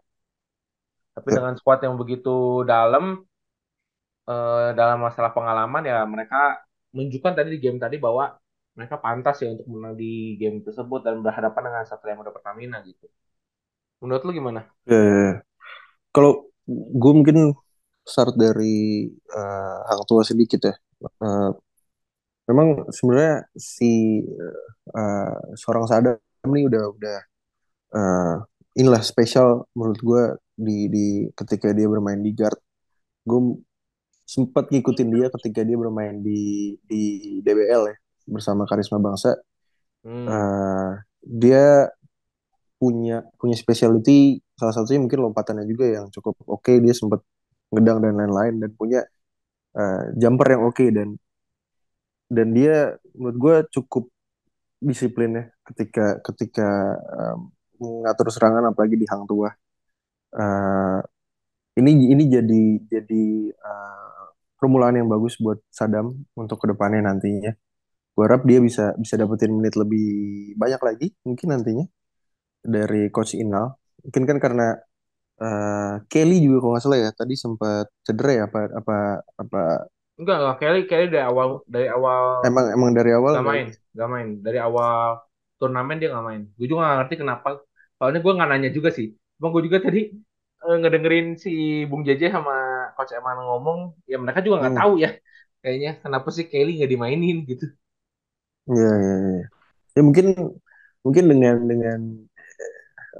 Tapi 1.16 1.30
Ya, 1.30 1.36
dengan 1.36 1.54
skuad 1.58 1.80
yang 1.86 1.96
begitu 2.00 2.62
dalam 2.68 3.04
eh, 4.26 4.68
dalam 4.78 4.98
masalah 5.02 5.30
pengalaman 5.32 5.82
ya 5.86 6.02
mereka 6.04 6.62
menunjukkan 6.94 7.32
tadi 7.36 7.48
di 7.54 7.60
game 7.62 7.78
tadi 7.78 7.96
bahwa 8.00 8.34
mereka 8.76 9.00
pantas 9.00 9.40
ya 9.40 9.56
untuk 9.56 9.66
menang 9.72 9.96
di 9.96 10.36
game 10.36 10.60
tersebut 10.60 11.00
dan 11.00 11.24
berhadapan 11.24 11.62
dengan 11.72 11.82
Satria 11.88 12.12
Muda 12.12 12.28
Pertamina 12.28 12.84
gitu. 12.84 13.08
Menurut 14.04 14.22
lu 14.28 14.32
gimana? 14.36 14.68
ya. 14.84 15.40
Kalau 16.12 16.52
gue 17.00 17.12
mungkin 17.16 17.56
start 18.04 18.36
dari 18.36 19.08
eh, 19.12 19.78
Hang 19.88 20.04
Tua 20.04 20.22
sedikit 20.22 20.60
ya. 20.68 20.74
Eh, 21.02 21.50
memang 22.52 22.86
sebenarnya 22.92 23.48
si 23.56 24.20
eh, 24.92 25.36
seorang 25.56 25.84
Sadam 25.88 26.20
ini 26.52 26.68
udah 26.68 26.84
udah 26.92 27.18
eh, 27.96 28.36
inilah 28.76 29.02
spesial 29.02 29.64
menurut 29.72 30.00
gue 30.04 30.22
di 30.56 30.78
di 30.92 31.06
ketika 31.32 31.72
dia 31.72 31.88
bermain 31.88 32.20
di 32.20 32.32
guard. 32.36 32.60
Gue 33.26 33.40
sempat 34.26 34.68
ngikutin 34.74 35.08
dia 35.14 35.26
ketika 35.38 35.62
dia 35.62 35.78
bermain 35.78 36.18
di 36.20 36.74
di 36.82 37.02
DBL 37.46 37.82
ya 37.94 37.96
bersama 38.26 38.66
Karisma 38.66 38.98
Bangsa. 38.98 39.38
Hmm. 40.02 40.26
Eh, 40.26 40.92
dia 41.22 41.90
punya 42.76 43.24
punya 43.40 43.56
specialty 43.56 44.42
salah 44.58 44.74
satunya 44.74 45.00
mungkin 45.00 45.24
lompatannya 45.24 45.64
juga 45.64 45.88
yang 45.88 46.06
cukup 46.12 46.36
oke 46.44 46.72
dia 46.84 46.92
sempat 46.92 47.24
ngedang 47.72 48.04
dan 48.04 48.14
lain-lain 48.20 48.54
dan 48.60 48.70
punya 48.76 49.00
eh, 49.78 50.02
jumper 50.20 50.46
yang 50.58 50.62
oke 50.68 50.84
dan 50.92 51.08
dan 52.26 52.48
dia 52.52 52.98
menurut 53.14 53.36
gue 53.38 53.56
cukup 53.80 54.04
disiplin 54.82 55.30
ya 55.32 55.44
ketika 55.72 56.20
ketika 56.20 56.68
em, 56.98 57.38
mengatur 57.80 58.28
serangan 58.32 58.72
apalagi 58.72 58.96
di 58.96 59.06
Hang 59.08 59.24
Tuah. 59.28 59.52
Eh, 60.36 61.00
ini 61.80 62.12
ini 62.12 62.24
jadi 62.28 62.64
jadi 62.88 63.24
eh, 63.52 64.05
permulaan 64.58 64.96
yang 65.00 65.08
bagus 65.10 65.36
buat 65.40 65.58
Sadam 65.72 66.24
untuk 66.36 66.58
ke 66.62 66.66
depannya 66.72 67.00
nantinya. 67.08 67.52
Gue 68.16 68.24
harap 68.28 68.42
dia 68.48 68.58
bisa 68.64 68.96
bisa 68.96 69.14
dapetin 69.20 69.52
menit 69.56 69.74
lebih 69.76 70.06
banyak 70.56 70.80
lagi 70.82 71.06
mungkin 71.28 71.48
nantinya 71.52 71.84
dari 72.64 73.08
Coach 73.14 73.36
Inal. 73.38 73.76
Mungkin 74.04 74.24
kan 74.28 74.38
karena 74.44 74.66
eh, 75.40 75.94
Kelly 76.10 76.36
juga 76.44 76.56
kalau 76.62 76.72
nggak 76.76 76.84
salah 76.84 77.00
ya 77.04 77.10
tadi 77.12 77.34
sempat 77.36 77.86
cedera 78.06 78.32
ya 78.38 78.42
apa 78.48 78.60
apa 78.80 78.96
apa 79.42 79.62
Enggak, 80.16 80.36
enggak. 80.40 80.56
Kelly, 80.60 80.80
Kelly 80.88 81.06
dari 81.12 81.24
awal 81.28 81.60
dari 81.68 81.88
awal 81.92 82.40
emang 82.48 82.66
emang 82.72 82.90
dari 82.96 83.10
awal 83.12 83.36
Gak 83.36 83.44
nggak 83.44 83.52
main, 83.52 83.66
gak 83.92 84.08
main. 84.14 84.28
Dari 84.40 84.58
awal 84.66 85.20
turnamen 85.60 85.96
dia 86.00 86.08
gak 86.12 86.24
main. 86.24 86.42
Gue 86.56 86.66
juga 86.70 86.80
gak 86.88 86.96
ngerti 87.04 87.14
kenapa. 87.20 87.48
Soalnya 88.00 88.20
gue 88.24 88.32
gak 88.40 88.48
nanya 88.48 88.70
juga 88.72 88.88
sih. 88.96 89.12
Cuma 89.36 89.52
gue 89.52 89.62
juga 89.68 89.78
tadi 89.84 90.00
eh, 90.64 90.76
ngedengerin 90.80 91.26
si 91.36 91.84
Bung 91.88 92.02
Jeje 92.08 92.32
sama 92.32 92.52
Coach 92.96 93.12
Eman 93.12 93.44
ngomong, 93.44 93.92
ya 94.08 94.16
mereka 94.16 94.40
juga 94.40 94.64
nggak 94.64 94.74
hmm, 94.74 94.82
tahu 94.82 94.92
ya. 95.04 95.10
Kayaknya 95.60 95.90
kenapa 96.00 96.28
sih 96.32 96.48
Kelly 96.48 96.80
nggak 96.80 96.90
dimainin 96.90 97.38
gitu. 97.44 97.66
ya, 98.66 98.92
ya, 98.96 99.14
ya. 99.36 99.44
ya 99.94 100.00
mungkin 100.02 100.26
mungkin 101.06 101.24
dengan 101.30 101.56
dengan 101.68 102.00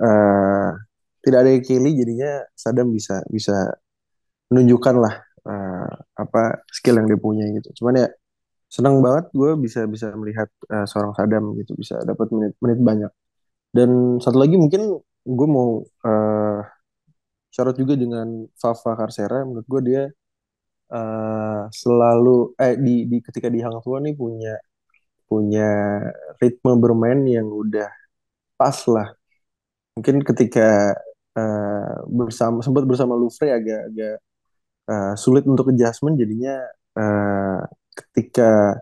eh, 0.03 0.71
tidak 1.23 1.39
ada 1.43 1.51
Kelly 1.62 1.91
jadinya 1.95 2.31
Sadam 2.55 2.91
bisa 2.91 3.23
bisa 3.31 3.55
menunjukkan 4.51 4.95
lah 4.99 5.15
eh, 5.47 5.91
apa 6.19 6.62
skill 6.71 6.99
yang 7.03 7.07
dia 7.11 7.21
punya 7.21 7.45
gitu. 7.55 7.83
Cuman 7.83 8.07
ya 8.07 8.09
senang 8.67 8.99
banget 8.99 9.31
gue 9.31 9.51
bisa 9.62 9.87
bisa 9.87 10.11
melihat 10.19 10.49
eh, 10.73 10.87
seorang 10.91 11.12
Sadam 11.15 11.55
gitu 11.61 11.75
bisa 11.79 12.03
dapat 12.03 12.31
menit 12.35 12.55
menit 12.62 12.79
banyak. 12.83 13.12
Dan 13.75 14.19
satu 14.23 14.39
lagi 14.41 14.57
mungkin 14.59 15.03
gue 15.27 15.49
mau 15.51 15.83
eh, 15.83 16.61
syarat 17.57 17.77
juga 17.81 17.95
dengan 17.97 18.29
Fafa 18.61 18.92
Karsera 19.01 19.38
menurut 19.49 19.69
gue 19.73 19.83
dia 19.88 20.03
eh, 20.92 21.61
selalu 21.83 22.55
eh 22.62 22.75
di, 22.79 22.95
di 23.11 23.16
ketika 23.27 23.49
di 23.55 23.59
Hang 23.64 23.79
Tuah 23.85 24.01
nih 24.05 24.14
punya 24.23 24.55
punya 25.31 25.64
ritme 26.42 26.73
bermain 26.85 27.21
yang 27.27 27.49
udah 27.51 27.88
pas 28.59 28.79
lah. 28.95 29.09
Mungkin 29.97 30.23
ketika 30.29 30.95
eh, 31.38 31.95
bersama 32.11 32.59
sempat 32.66 32.85
bersama 32.90 33.14
Louvre 33.21 33.49
agak 33.59 33.81
agak 33.92 34.16
eh, 34.90 35.12
sulit 35.21 35.45
untuk 35.49 35.73
adjustment 35.73 36.16
jadinya 36.21 36.55
eh, 36.99 37.61
ketika 37.99 38.81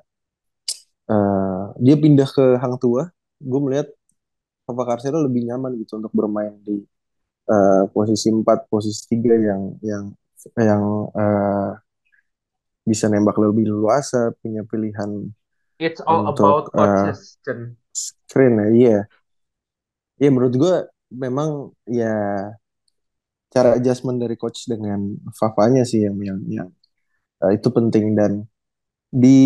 eh, 1.11 1.63
dia 1.85 1.97
pindah 2.03 2.29
ke 2.37 2.45
Hang 2.63 2.77
Tuah, 2.83 3.07
gue 3.41 3.61
melihat 3.65 3.87
Papa 4.67 4.83
Karsero 4.89 5.19
lebih 5.27 5.43
nyaman 5.49 5.77
gitu 5.83 6.01
untuk 6.01 6.13
bermain 6.15 6.55
di 6.65 6.85
eh, 7.51 7.83
posisi 7.95 8.29
4 8.33 8.59
posisi 8.73 9.01
3 9.13 9.35
yang 9.37 9.63
yang 9.85 10.05
yang 10.61 10.83
eh, 11.17 11.71
bisa 12.85 13.09
nembak 13.09 13.37
lebih 13.41 13.65
luasa, 13.73 14.33
punya 14.41 14.61
pilihan 14.69 15.33
It's 15.79 16.01
all 16.01 16.29
untuk 16.31 16.71
about 16.71 16.71
Chen. 17.45 17.77
screen 17.93 18.55
ya. 18.61 18.67
Iya, 18.71 18.97
Iya 20.21 20.29
menurut 20.35 20.55
gue 20.63 20.75
memang 21.23 21.51
ya 21.91 22.07
cara 23.55 23.79
adjustment 23.79 24.19
dari 24.19 24.35
coach 24.35 24.67
dengan 24.67 25.15
Fafanya 25.39 25.83
sih 25.87 26.03
yang 26.07 26.17
yang, 26.19 26.39
yang 26.51 26.69
eh, 27.45 27.53
itu 27.59 27.69
penting 27.71 28.15
dan 28.19 28.33
di 29.11 29.39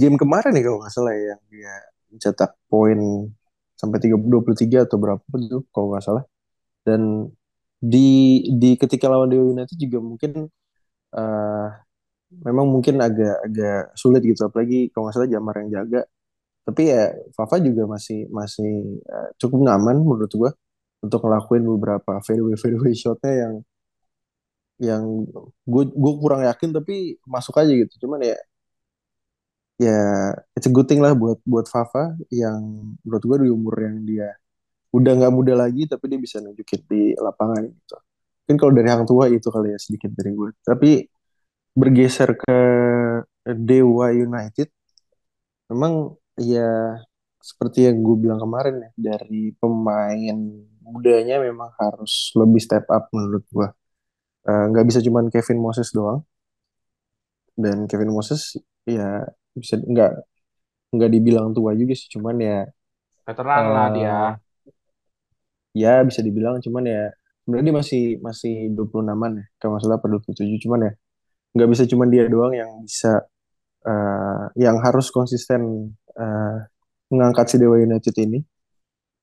game 0.00 0.16
kemarin 0.20 0.52
nih 0.56 0.64
kalau 0.66 0.78
nggak 0.82 0.94
salah 0.94 1.12
ya 1.16 1.24
yang 1.36 1.42
dia 1.52 1.74
cetak 2.24 2.52
poin 2.70 3.00
sampai 3.80 3.98
tiga 4.02 4.16
dua 4.20 4.40
puluh 4.44 4.58
tiga 4.58 4.84
atau 4.86 4.98
berapa 5.02 5.24
tuh 5.52 5.62
kalau 5.74 5.86
nggak 5.94 6.04
salah 6.04 6.24
dan 6.86 7.30
di 7.92 8.08
di 8.60 8.70
ketika 8.80 9.06
lawan 9.12 9.28
Dewa 9.32 9.44
United 9.54 9.76
juga 9.84 9.98
mungkin 10.08 10.32
eh, 11.18 11.68
memang 12.46 12.66
mungkin 12.74 12.96
agak 13.06 13.36
agak 13.46 13.80
sulit 14.00 14.22
gitu. 14.26 14.40
Apalagi 14.48 14.90
kalau 14.92 15.08
nggak 15.08 15.16
salah 15.16 15.30
Jamar 15.34 15.54
yang 15.64 15.70
jaga. 15.82 16.00
Tapi 16.66 16.82
ya 16.92 17.02
Fafa 17.36 17.56
juga 17.62 17.82
masih 17.94 18.28
masih 18.32 18.72
eh, 19.04 19.28
cukup 19.40 19.60
nyaman 19.66 19.96
menurut 20.02 20.32
gua 20.40 20.50
untuk 21.04 21.20
ngelakuin 21.24 21.64
beberapa 21.68 22.12
fadeaway 22.26 22.56
fadeaway 22.62 22.94
shotnya 22.96 23.32
yang 23.48 23.54
yang 24.82 25.04
gue 25.72 25.84
gue 26.02 26.12
kurang 26.22 26.42
yakin 26.48 26.70
tapi 26.76 26.94
masuk 27.26 27.54
aja 27.60 27.72
gitu. 27.72 27.94
Cuman 28.06 28.20
ya 28.26 28.36
ya 29.78 29.98
it's 30.54 30.66
a 30.70 30.72
good 30.74 30.86
thing 30.86 31.02
lah 31.02 31.12
buat 31.18 31.38
buat 31.42 31.66
Fafa 31.66 32.14
yang 32.30 32.94
menurut 33.02 33.22
gue 33.26 33.36
di 33.46 33.50
umur 33.50 33.74
yang 33.82 33.96
dia 34.06 34.28
udah 34.94 35.12
nggak 35.18 35.32
muda 35.34 35.54
lagi 35.58 35.90
tapi 35.90 36.04
dia 36.06 36.20
bisa 36.22 36.38
nunjukin 36.38 36.80
di 36.86 37.02
lapangan 37.18 37.62
gitu. 37.66 37.96
Mungkin 38.44 38.56
kalau 38.60 38.72
dari 38.76 38.88
Hang 38.92 39.04
Tua 39.08 39.24
itu 39.32 39.48
kali 39.50 39.74
ya 39.74 39.78
sedikit 39.80 40.10
dari 40.14 40.30
gue. 40.36 40.50
Tapi 40.62 40.90
bergeser 41.74 42.30
ke 42.38 42.56
Dewa 43.44 44.14
United 44.14 44.70
memang 45.72 46.14
ya 46.38 47.00
seperti 47.42 47.90
yang 47.90 48.00
gue 48.00 48.16
bilang 48.24 48.40
kemarin 48.40 48.74
ya 48.80 48.90
dari 48.94 49.52
pemain 49.58 50.38
mudanya 50.84 51.40
memang 51.42 51.72
harus 51.80 52.32
lebih 52.38 52.60
step 52.62 52.86
up 52.88 53.10
menurut 53.10 53.44
gue. 53.50 53.68
Eh, 54.46 54.64
nggak 54.70 54.84
bisa 54.88 55.00
cuman 55.02 55.26
Kevin 55.32 55.58
Moses 55.60 55.90
doang. 55.90 56.22
Dan 57.58 57.86
Kevin 57.90 58.12
Moses 58.14 58.54
ya 58.84 59.24
bisa 59.54 59.78
nggak 59.78 60.12
nggak 60.94 61.10
dibilang 61.10 61.50
tua 61.56 61.74
juga 61.74 61.94
sih 61.96 62.10
cuman 62.12 62.36
ya 62.38 62.58
Veteran 63.24 63.64
lah 63.72 63.88
dia. 63.88 64.18
Ya 65.82 66.02
bisa 66.08 66.20
dibilang 66.26 66.56
cuman 66.64 66.84
ya 66.86 67.02
sebenarnya 67.44 67.66
dia 67.68 67.76
masih 67.82 68.02
masih 68.26 68.54
26-an 68.76 69.32
ya 69.40 69.44
kalau 69.58 69.70
nggak 69.76 69.82
salah 69.84 69.98
per 70.02 70.08
27 70.12 70.64
cuman 70.64 70.80
ya 70.88 70.92
nggak 71.56 71.68
bisa 71.72 71.84
cuman 71.92 72.08
dia 72.14 72.24
doang 72.34 72.52
yang 72.56 72.70
bisa 72.86 73.12
eh 73.88 74.42
yang 74.64 74.76
harus 74.86 75.06
konsisten 75.16 75.60
eh 76.20 76.58
mengangkat 77.12 77.46
si 77.54 77.56
Dewa 77.62 77.76
United 77.80 78.14
ini. 78.26 78.38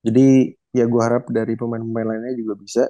Jadi 0.06 0.50
ya 0.78 0.84
gue 0.92 1.02
harap 1.02 1.24
dari 1.30 1.54
pemain-pemain 1.60 2.06
lainnya 2.10 2.34
juga 2.40 2.54
bisa. 2.58 2.82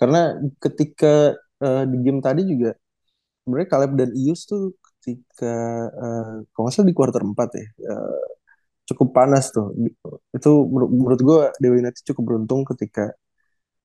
Karena 0.00 0.36
ketika 0.60 1.32
eh, 1.64 1.84
di 1.90 1.96
game 2.04 2.20
tadi 2.20 2.42
juga 2.44 2.70
sebenarnya 3.44 3.68
Caleb 3.72 3.92
dan 4.00 4.10
Ius 4.16 4.42
tuh 4.50 4.76
ketika 5.00 5.54
eh, 6.04 6.34
kalau 6.52 6.62
nggak 6.68 6.74
salah 6.74 6.88
di 6.90 6.96
kuarter 6.98 7.22
4 7.24 7.50
ya 7.60 7.66
eh, 7.92 8.22
cukup 8.88 9.08
panas 9.16 9.50
tuh. 9.54 9.74
Itu 10.36 10.50
menur- 10.70 10.90
menurut 10.92 11.20
gue 11.22 11.40
Dewa 11.62 11.76
United 11.82 12.02
cukup 12.14 12.22
beruntung 12.34 12.62
ketika 12.74 13.12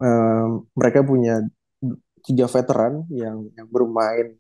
em, 0.02 0.66
mereka 0.78 1.02
punya 1.06 1.44
tiga 2.26 2.46
veteran 2.50 3.06
yang 3.10 3.50
yang 3.58 3.68
bermain 3.70 4.38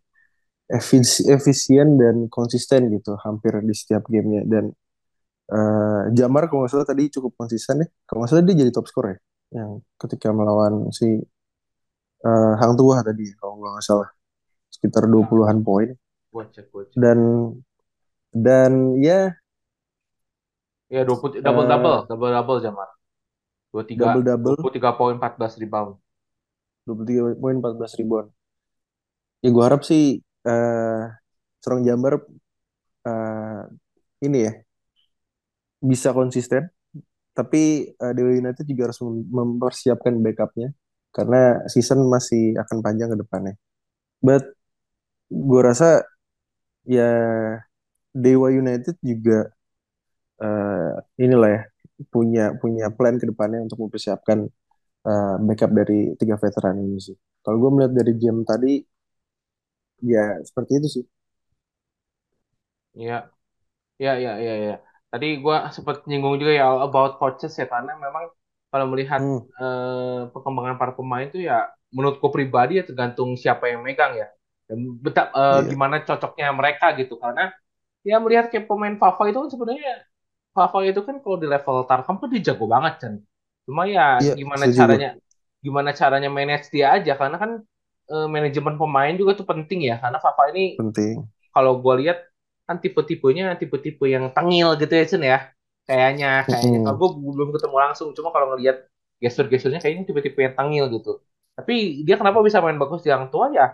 efisi- 0.70 1.28
efisien 1.30 1.98
dan 2.02 2.28
konsisten 2.32 2.90
gitu 2.94 3.18
hampir 3.26 3.54
di 3.66 3.74
setiap 3.76 4.04
gamenya 4.10 4.44
dan 4.48 4.66
eh, 5.54 6.02
Jamar 6.18 6.48
kalau 6.50 6.66
nggak 6.66 6.74
salah 6.74 6.88
tadi 6.88 7.04
cukup 7.14 7.32
konsisten 7.40 7.84
ya. 7.84 7.88
Kalau 8.08 8.18
nggak 8.24 8.32
salah 8.32 8.44
dia 8.48 8.56
jadi 8.64 8.72
top 8.74 8.88
skor 8.90 9.06
ya 9.14 9.18
yang 9.52 9.72
ketika 10.00 10.32
melawan 10.32 10.88
si 10.96 11.20
eh, 12.28 12.54
Hang 12.60 12.74
Tuah 12.80 13.00
tadi 13.08 13.24
ya, 13.30 13.34
kalau 13.42 13.54
nggak 13.62 13.84
salah 13.86 14.10
sekitar 14.74 15.04
20-an 15.12 15.60
poin 15.68 15.90
dan 16.96 17.20
dan 18.32 18.96
ya 19.04 19.36
Ya 20.96 21.02
20 21.08 21.40
double 21.46 21.68
double, 21.72 21.96
Eh, 21.96 22.06
double 22.10 22.32
double 22.38 22.60
Jamar. 22.66 22.90
23 23.72 24.14
double-double, 24.14 24.58
23 24.58 24.92
poin 25.00 25.16
14 25.20 25.54
rebound. 25.62 25.94
23 26.86 27.36
poin, 27.42 27.56
14 27.60 27.94
ribuan. 28.00 28.26
Ya 29.44 29.48
gue 29.56 29.64
harap 29.68 29.82
sih 29.90 30.02
eh 30.48 31.02
Serang 31.62 31.82
Jambar 31.88 32.14
eh, 33.08 33.62
ini 34.26 34.38
ya 34.48 34.52
bisa 35.82 36.10
konsisten. 36.14 36.70
Tapi 37.38 37.94
eh, 37.96 38.14
Dewa 38.18 38.32
United 38.34 38.66
juga 38.68 38.92
harus 38.92 39.00
mem- 39.06 39.28
mempersiapkan 39.32 40.14
backupnya 40.26 40.70
karena 41.16 41.64
season 41.72 42.06
masih 42.08 42.56
akan 42.60 42.78
panjang 42.86 43.10
ke 43.14 43.18
depannya. 43.24 43.56
But 44.24 44.44
gue 45.32 45.62
rasa 45.64 46.04
ya 46.86 47.10
Dewa 48.16 48.50
United 48.52 48.96
juga 49.04 49.52
eh, 50.44 50.92
inilah 51.26 51.50
ya 51.56 51.62
punya 52.14 52.44
punya 52.62 52.86
plan 52.98 53.16
ke 53.22 53.26
depannya 53.32 53.60
untuk 53.66 53.80
mempersiapkan 53.84 54.40
eh, 55.10 55.36
backup 55.48 55.72
dari 55.80 56.16
tiga 56.22 56.36
veteran 56.44 56.78
ini 56.86 57.00
sih. 57.08 57.18
Kalau 57.44 57.58
gue 57.64 57.72
melihat 57.76 57.94
dari 58.00 58.14
game 58.22 58.42
tadi 58.48 58.72
ya 60.02 60.24
seperti 60.48 60.72
itu 60.80 60.88
sih. 60.96 61.04
Iya, 63.00 63.14
iya, 64.02 64.12
iya, 64.22 64.32
iya, 64.44 64.54
iya. 64.64 64.74
Tadi 65.12 65.26
gua 65.46 65.56
sempat 65.76 65.96
nyinggung 66.10 66.36
juga 66.42 66.54
ya 66.62 66.66
about 66.88 67.12
coaches 67.22 67.54
ya 67.62 67.66
karena 67.74 67.92
memang 68.06 68.26
kalau 68.72 68.86
melihat 68.92 69.22
Hmm, 69.22 69.52
eh, 69.62 70.20
perkembangan 70.34 70.76
para 70.82 70.94
pemain 71.00 71.28
tuh 71.34 71.42
ya 71.50 71.54
menurutku 71.96 72.28
pribadi 72.36 72.72
ya 72.80 72.84
tergantung 72.90 73.30
siapa 73.44 73.66
yang 73.72 73.82
megang 73.88 74.14
ya. 74.22 74.28
Dan 74.70 74.80
betap 75.06 75.28
iya, 75.50 75.72
gimana 75.72 75.96
cocoknya 76.08 76.48
mereka 76.60 76.86
gitu 77.00 77.14
karena 77.24 77.42
ya 78.10 78.16
melihat 78.24 78.46
kayak 78.52 78.66
pemain 78.72 78.96
Fafa 79.02 79.24
itu 79.30 79.38
kan 79.44 79.50
sebenarnya 79.56 79.92
Fafa 80.56 80.78
itu 80.90 81.02
kan 81.08 81.16
kalau 81.24 81.38
di 81.42 81.48
level 81.54 81.76
Tarkam 81.90 82.16
kan 82.22 82.28
dia 82.34 82.42
jago 82.52 82.66
banget 82.76 82.94
kan. 83.04 83.14
Cuma 83.68 83.82
ya 83.96 84.02
iya, 84.22 84.34
gimana 84.38 84.66
setuju 84.66 84.82
gue. 84.90 85.00
caranya 85.00 85.08
gimana 85.66 85.90
caranya 86.00 86.30
manage 86.38 86.68
dia 86.74 86.86
aja 86.98 87.12
karena 87.20 87.38
kan 87.44 87.52
eh, 88.12 88.28
manajemen 88.36 88.76
pemain 88.82 89.14
juga 89.20 89.32
tuh 89.40 89.46
penting 89.52 89.80
ya 89.90 89.96
karena 90.04 90.18
Fafa 90.24 90.44
ini 90.52 90.62
Penting. 90.78 91.30
kalau 91.54 91.72
gue 91.84 91.94
lihat 92.06 92.18
kan 92.68 92.78
tipe-tipenya 92.84 93.44
tipe-tipe 93.62 94.06
yang 94.08 94.26
tengil 94.36 94.68
gitu 94.82 94.94
ya 95.00 95.04
Cen 95.12 95.24
ya 95.26 95.38
kayaknya 95.88 96.28
kayaknya 96.50 96.78
kalau 96.84 96.96
Mm-mm. 96.96 97.02
gue 97.02 97.10
belum 97.36 97.50
ketemu 97.56 97.76
langsung 97.84 98.08
cuma 98.18 98.30
kalau 98.36 98.48
ngelihat 98.56 98.78
gestur-gesturnya 99.24 99.80
kayaknya 99.84 100.04
tipe-tipe 100.10 100.40
yang 100.46 100.56
tengil 100.60 100.86
gitu 100.96 101.10
tapi 101.58 101.74
dia 102.08 102.16
kenapa 102.20 102.40
bisa 102.48 102.60
main 102.64 102.78
bagus 102.82 103.02
di 103.06 103.10
Hang 103.14 103.28
Tua 103.34 103.52
ya 103.52 103.66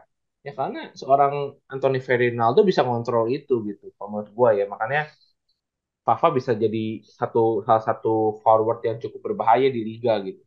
ya 0.45 0.51
karena 0.57 0.79
seorang 0.97 1.33
Anthony 1.73 1.99
Ferdinando 2.01 2.59
bisa 2.69 2.81
ngontrol 2.85 3.25
itu 3.31 3.53
gitu 3.67 3.85
kalau 3.97 4.07
menurut 4.17 4.29
gue 4.33 4.49
ya 4.63 4.65
makanya 4.71 4.99
Fafa 6.07 6.31
bisa 6.31 6.55
jadi 6.55 7.03
satu 7.03 7.67
salah 7.67 7.83
satu 7.83 8.39
forward 8.39 8.79
yang 8.87 8.95
cukup 9.03 9.19
berbahaya 9.31 9.67
di 9.67 9.83
liga 9.83 10.15
gitu 10.23 10.39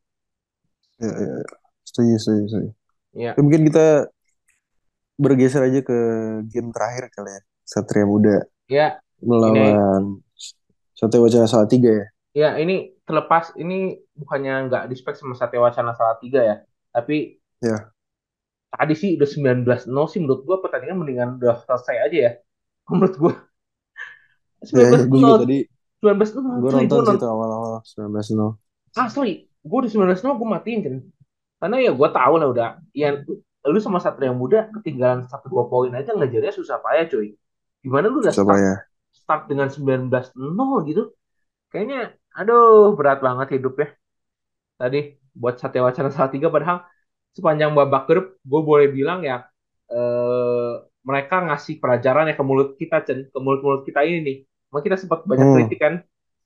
Iya, 1.00 1.12
iya, 1.16 1.32
iya. 1.36 1.44
Setuju, 1.84 2.14
setuju, 2.20 2.42
setuju. 2.48 2.70
Ya, 3.16 3.32
ya 3.32 3.40
mungkin 3.40 3.60
kita 3.68 3.86
bergeser 5.20 5.62
aja 5.68 5.80
ke 5.84 5.98
game 6.48 6.72
terakhir 6.72 7.12
kali 7.12 7.30
ya. 7.32 7.40
Satria 7.64 8.04
Muda 8.08 8.36
ya 8.68 8.86
ini 9.20 9.28
melawan 9.28 10.02
Satya 10.96 11.20
Wacana 11.20 11.48
Salatiga 11.48 11.90
ya. 11.92 12.06
ya 12.36 12.50
ini 12.60 12.96
terlepas 13.04 13.56
ini 13.56 13.96
bukannya 14.16 14.68
nggak 14.68 14.84
dispek 14.92 15.16
sama 15.16 15.36
Satya 15.36 15.60
Wacana 15.60 15.92
Salatiga 15.96 16.40
ya 16.40 16.56
tapi 16.92 17.40
Ya, 17.60 17.92
tadi 18.72 18.94
sih 18.96 19.10
udah 19.20 19.28
19-0 19.28 20.08
sih 20.08 20.18
menurut 20.22 20.42
gua 20.48 20.56
pertandingan 20.64 20.96
mendingan 20.96 21.30
udah 21.36 21.60
selesai 21.68 21.96
aja 22.08 22.18
ya. 22.26 22.32
Menurut 22.90 23.14
gua 23.20 23.32
ya, 24.68 24.84
ya 24.84 24.98
gue 25.04 25.18
juga 25.18 25.36
19-0 25.36 25.42
tadi 25.44 25.58
19-0 26.00 26.60
gue 26.60 26.70
cuy 26.72 26.86
nonton 26.86 27.00
gua 27.00 27.04
sih 27.04 27.16
nonton 27.16 27.16
itu 27.16 27.28
awal-awal 27.28 27.70
19-0. 27.84 28.56
asli 28.96 29.32
gua 29.64 29.78
udah 29.84 29.90
19-0 29.92 30.40
gua 30.40 30.48
matiin 30.56 30.80
kan. 30.80 30.94
Karena 31.60 31.76
ya 31.80 31.92
gua 31.92 32.08
tahu 32.08 32.34
lah 32.40 32.48
udah 32.48 32.68
ya 32.96 33.20
lu 33.68 33.78
sama 33.78 34.00
Satria 34.00 34.32
Muda 34.32 34.72
ketinggalan 34.72 35.28
satu 35.28 35.52
dua 35.52 35.68
poin 35.68 35.92
aja 35.92 36.16
ngejarnya 36.16 36.52
susah 36.56 36.80
payah 36.80 37.04
cuy. 37.08 37.36
Gimana 37.84 38.08
lu 38.08 38.24
udah 38.24 38.32
start 38.32 38.88
start 39.12 39.42
dengan 39.52 39.68
19-0 39.68 40.32
gitu. 40.88 41.12
Kayaknya 41.68 42.16
aduh 42.32 42.96
berat 42.96 43.20
banget 43.20 43.60
hidup 43.60 43.74
ya 43.76 43.88
tadi 44.80 45.18
buat 45.36 45.60
Satya 45.60 45.84
Wacana 45.84 46.08
Salatiga 46.08 46.48
padahal 46.48 46.86
sepanjang 47.36 47.76
babak 47.76 48.08
grup 48.08 48.26
gue 48.40 48.60
boleh 48.64 48.88
bilang 48.88 49.20
ya 49.20 49.44
eh, 49.92 50.74
mereka 51.04 51.44
ngasih 51.44 51.80
pelajaran 51.80 52.30
ya 52.30 52.34
ke 52.36 52.44
mulut 52.44 52.76
kita 52.76 53.02
Cen, 53.04 53.28
ke 53.28 53.38
mulut-mulut 53.40 53.82
kita 53.88 54.04
ini 54.04 54.18
nih. 54.20 54.36
Emang 54.70 54.82
kita 54.86 54.96
sempat 55.02 55.20
banyak 55.30 55.48
Hmm, 55.48 55.54
kritik 55.54 55.78
kan 55.84 55.94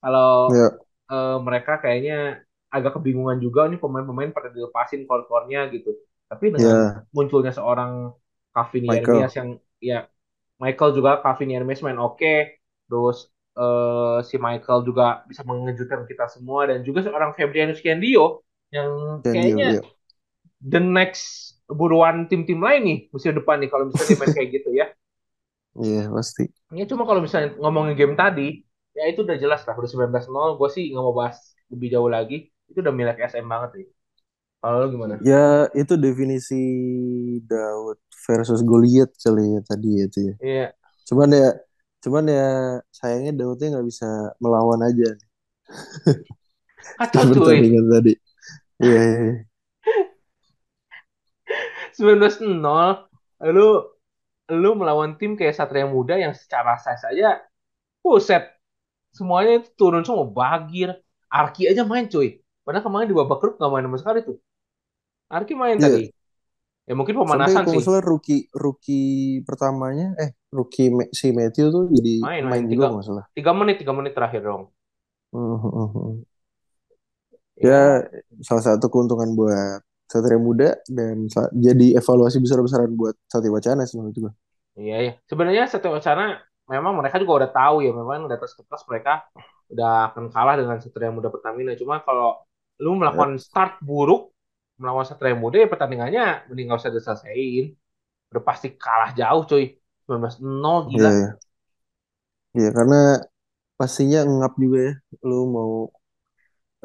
kalau 0.02 0.28
ya, 0.46 0.84
eh, 1.12 1.36
mereka 1.46 1.72
kayaknya 1.82 2.42
agak 2.74 2.92
kebingungan 2.98 3.38
juga 3.44 3.60
nih 3.70 3.78
pemain-pemain 3.82 4.30
pada 4.36 4.48
dilepasin 4.54 5.06
core-core-nya 5.08 5.70
gitu. 5.74 5.90
Tapi 6.30 6.46
dengan 6.54 6.76
ya, 6.76 7.06
munculnya 7.14 7.52
seorang 7.54 8.12
Yeremias 8.86 8.86
Michael. 8.86 9.34
yang 9.38 9.58
ya 9.82 10.06
Michael 10.62 10.90
juga 10.98 11.10
Calvin 11.22 11.50
Yeremias 11.54 11.82
main 11.86 11.98
oke, 12.00 12.34
terus 12.88 13.18
eh, 13.58 14.18
si 14.28 14.36
Michael 14.40 14.80
juga 14.88 15.22
bisa 15.30 15.42
mengejutkan 15.46 16.02
kita 16.10 16.26
semua 16.32 16.66
dan 16.70 16.82
juga 16.86 17.00
seorang 17.06 17.32
Febrianus 17.38 17.80
Kendio 17.84 18.42
yang 18.74 19.22
Candio, 19.22 19.32
kayaknya 19.32 19.66
ya. 19.66 19.80
the 20.62 20.80
next 20.80 21.56
buruan 21.70 22.26
tim-tim 22.30 22.60
lain 22.60 22.82
nih 22.84 22.98
musim 23.14 23.32
depan 23.36 23.56
nih 23.62 23.68
kalau 23.72 23.86
misalnya 23.90 24.14
main 24.20 24.32
kayak 24.36 24.50
gitu 24.62 24.70
ya. 24.74 24.86
Iya, 25.82 26.10
pasti. 26.14 26.42
Ya 26.74 26.84
cuma 26.90 27.02
kalau 27.06 27.20
misalnya 27.22 27.54
ngomongin 27.60 27.94
game 27.94 28.14
tadi, 28.18 28.62
ya 28.98 29.04
itu 29.10 29.22
udah 29.26 29.36
jelas 29.38 29.60
lah 29.66 29.74
udah 29.78 29.90
19-0, 29.90 30.48
gue 30.58 30.68
sih 30.74 30.84
nggak 30.90 31.04
mau 31.04 31.14
bahas 31.14 31.36
lebih 31.70 31.88
jauh 31.94 32.10
lagi. 32.10 32.50
Itu 32.70 32.78
udah 32.82 32.94
milik 32.94 33.18
SM 33.20 33.46
banget 33.46 33.70
nih. 33.78 33.86
Kalau 34.62 34.86
gimana? 34.90 35.14
Ya, 35.22 35.68
itu 35.76 35.94
definisi 36.00 36.56
Daud 37.44 37.98
versus 38.26 38.60
Goliat 38.64 39.10
kali 39.20 39.44
ya 39.54 39.60
tadi 39.62 39.88
ya 40.00 40.04
itu 40.08 40.18
ya. 40.32 40.34
Iya, 40.42 40.74
Cuman 41.08 41.28
ya, 41.32 41.48
cuman 42.04 42.24
ya 42.28 42.46
sayangnya 42.92 43.32
Daudnya 43.38 43.68
nggak 43.78 43.86
bisa 43.90 44.08
melawan 44.42 44.80
aja 44.88 45.10
kacau 46.98 47.22
cuy. 47.34 47.36
pertandingan 47.38 47.86
tadi. 47.92 48.12
Iya, 48.82 49.00
iya, 49.08 49.18
iya. 49.26 49.34
19-0, 51.96 53.08
lu 53.54 53.68
lu 54.52 54.68
melawan 54.80 55.16
tim 55.18 55.32
kayak 55.38 55.54
Satria 55.58 55.86
Muda 55.88 56.14
yang 56.20 56.34
secara 56.36 56.76
size 56.84 57.04
aja, 57.10 57.40
buset, 58.04 58.42
semuanya 59.16 59.52
itu 59.62 59.70
turun 59.80 60.02
semua, 60.06 60.26
Bagir, 60.28 60.90
Arki 61.32 61.62
aja 61.70 61.82
main 61.86 62.06
cuy. 62.12 62.40
Padahal 62.64 62.84
kemarin 62.86 63.08
di 63.10 63.16
babak 63.18 63.38
grup 63.42 63.54
nggak 63.58 63.70
main 63.72 63.86
sama 63.88 63.98
sekali 64.02 64.20
tuh. 64.28 64.36
Arki 65.32 65.54
main 65.58 65.78
tadi. 65.84 65.98
Iya, 65.98 66.10
Ya 66.88 66.94
mungkin 66.98 67.16
sampai 67.30 67.54
pemanasan 67.54 67.64
kalau 67.64 67.80
sih. 67.80 67.84
salah 67.84 68.02
rookie 68.10 68.40
rookie 68.64 69.04
pertamanya, 69.48 70.06
eh 70.22 70.30
rookie 70.56 70.86
si 71.18 71.26
Matthew 71.38 71.66
tuh 71.74 71.84
jadi 71.96 72.14
Main, 72.22 72.44
main. 72.50 72.50
main 72.50 72.64
juga 72.70 72.72
Tiga, 72.72 72.86
kalau 72.88 72.96
nggak 72.98 73.08
salah. 73.10 73.26
tiga 73.36 73.50
menit, 73.58 73.76
tiga 73.80 73.92
menit 73.98 74.12
terakhir 74.16 74.40
dong. 74.48 74.62
Hmm, 75.32 75.56
hmm, 75.60 75.86
hmm. 75.92 76.24
Ya, 77.62 77.70
Ya, 77.70 78.04
salah 78.46 78.62
satu 78.66 78.86
keuntungan 78.92 79.30
buat 79.38 79.80
Satria 80.10 80.38
Muda 80.40 80.68
dan 80.88 81.26
jadi 81.66 81.86
evaluasi 82.00 82.38
besar-besaran 82.44 82.92
buat 82.94 83.14
Satya 83.30 83.50
Wacana 83.52 83.82
sih 83.88 83.96
menurut 83.98 84.16
gue. 84.28 84.32
Iya, 84.78 84.94
iya. 85.04 85.12
Sebenarnya 85.30 85.62
Satya 85.70 85.90
Wacana 85.96 86.22
memang 86.72 86.92
mereka 86.98 87.16
juga 87.22 87.32
udah 87.44 87.50
tahu 87.58 87.76
ya, 87.86 87.90
memang 88.00 88.26
di 88.30 88.34
atas 88.38 88.52
kertas 88.58 88.82
mereka 88.90 89.10
udah 89.72 89.88
akan 90.10 90.24
kalah 90.34 90.54
dengan 90.60 90.76
Satria 90.82 91.10
Muda 91.16 91.28
Pertamina. 91.34 91.72
Cuma 91.80 91.96
kalau 92.06 92.42
lu 92.82 92.90
Ya, 93.00 93.00
melakukan 93.00 93.38
start 93.38 93.72
buruk 93.86 94.20
melawan 94.80 95.06
Satria 95.06 95.36
Muda 95.38 95.56
ya 95.62 95.68
pertandingannya 95.72 96.22
mending 96.50 96.66
gak 96.70 96.80
usah 96.82 96.92
diselesaiin. 96.96 97.66
Udah 98.34 98.42
pasti 98.48 98.66
kalah 98.84 99.10
jauh 99.20 99.42
cuy. 99.50 99.64
19-0 100.04 100.90
iya, 100.92 101.04
gila. 101.04 101.12
iya. 101.16 101.28
Iya, 102.56 102.68
karena 102.76 102.96
pastinya 103.78 104.18
ngap 104.36 104.52
juga 104.62 104.78
ya. 104.88 104.92
Lu 105.28 105.36
mau 105.56 105.72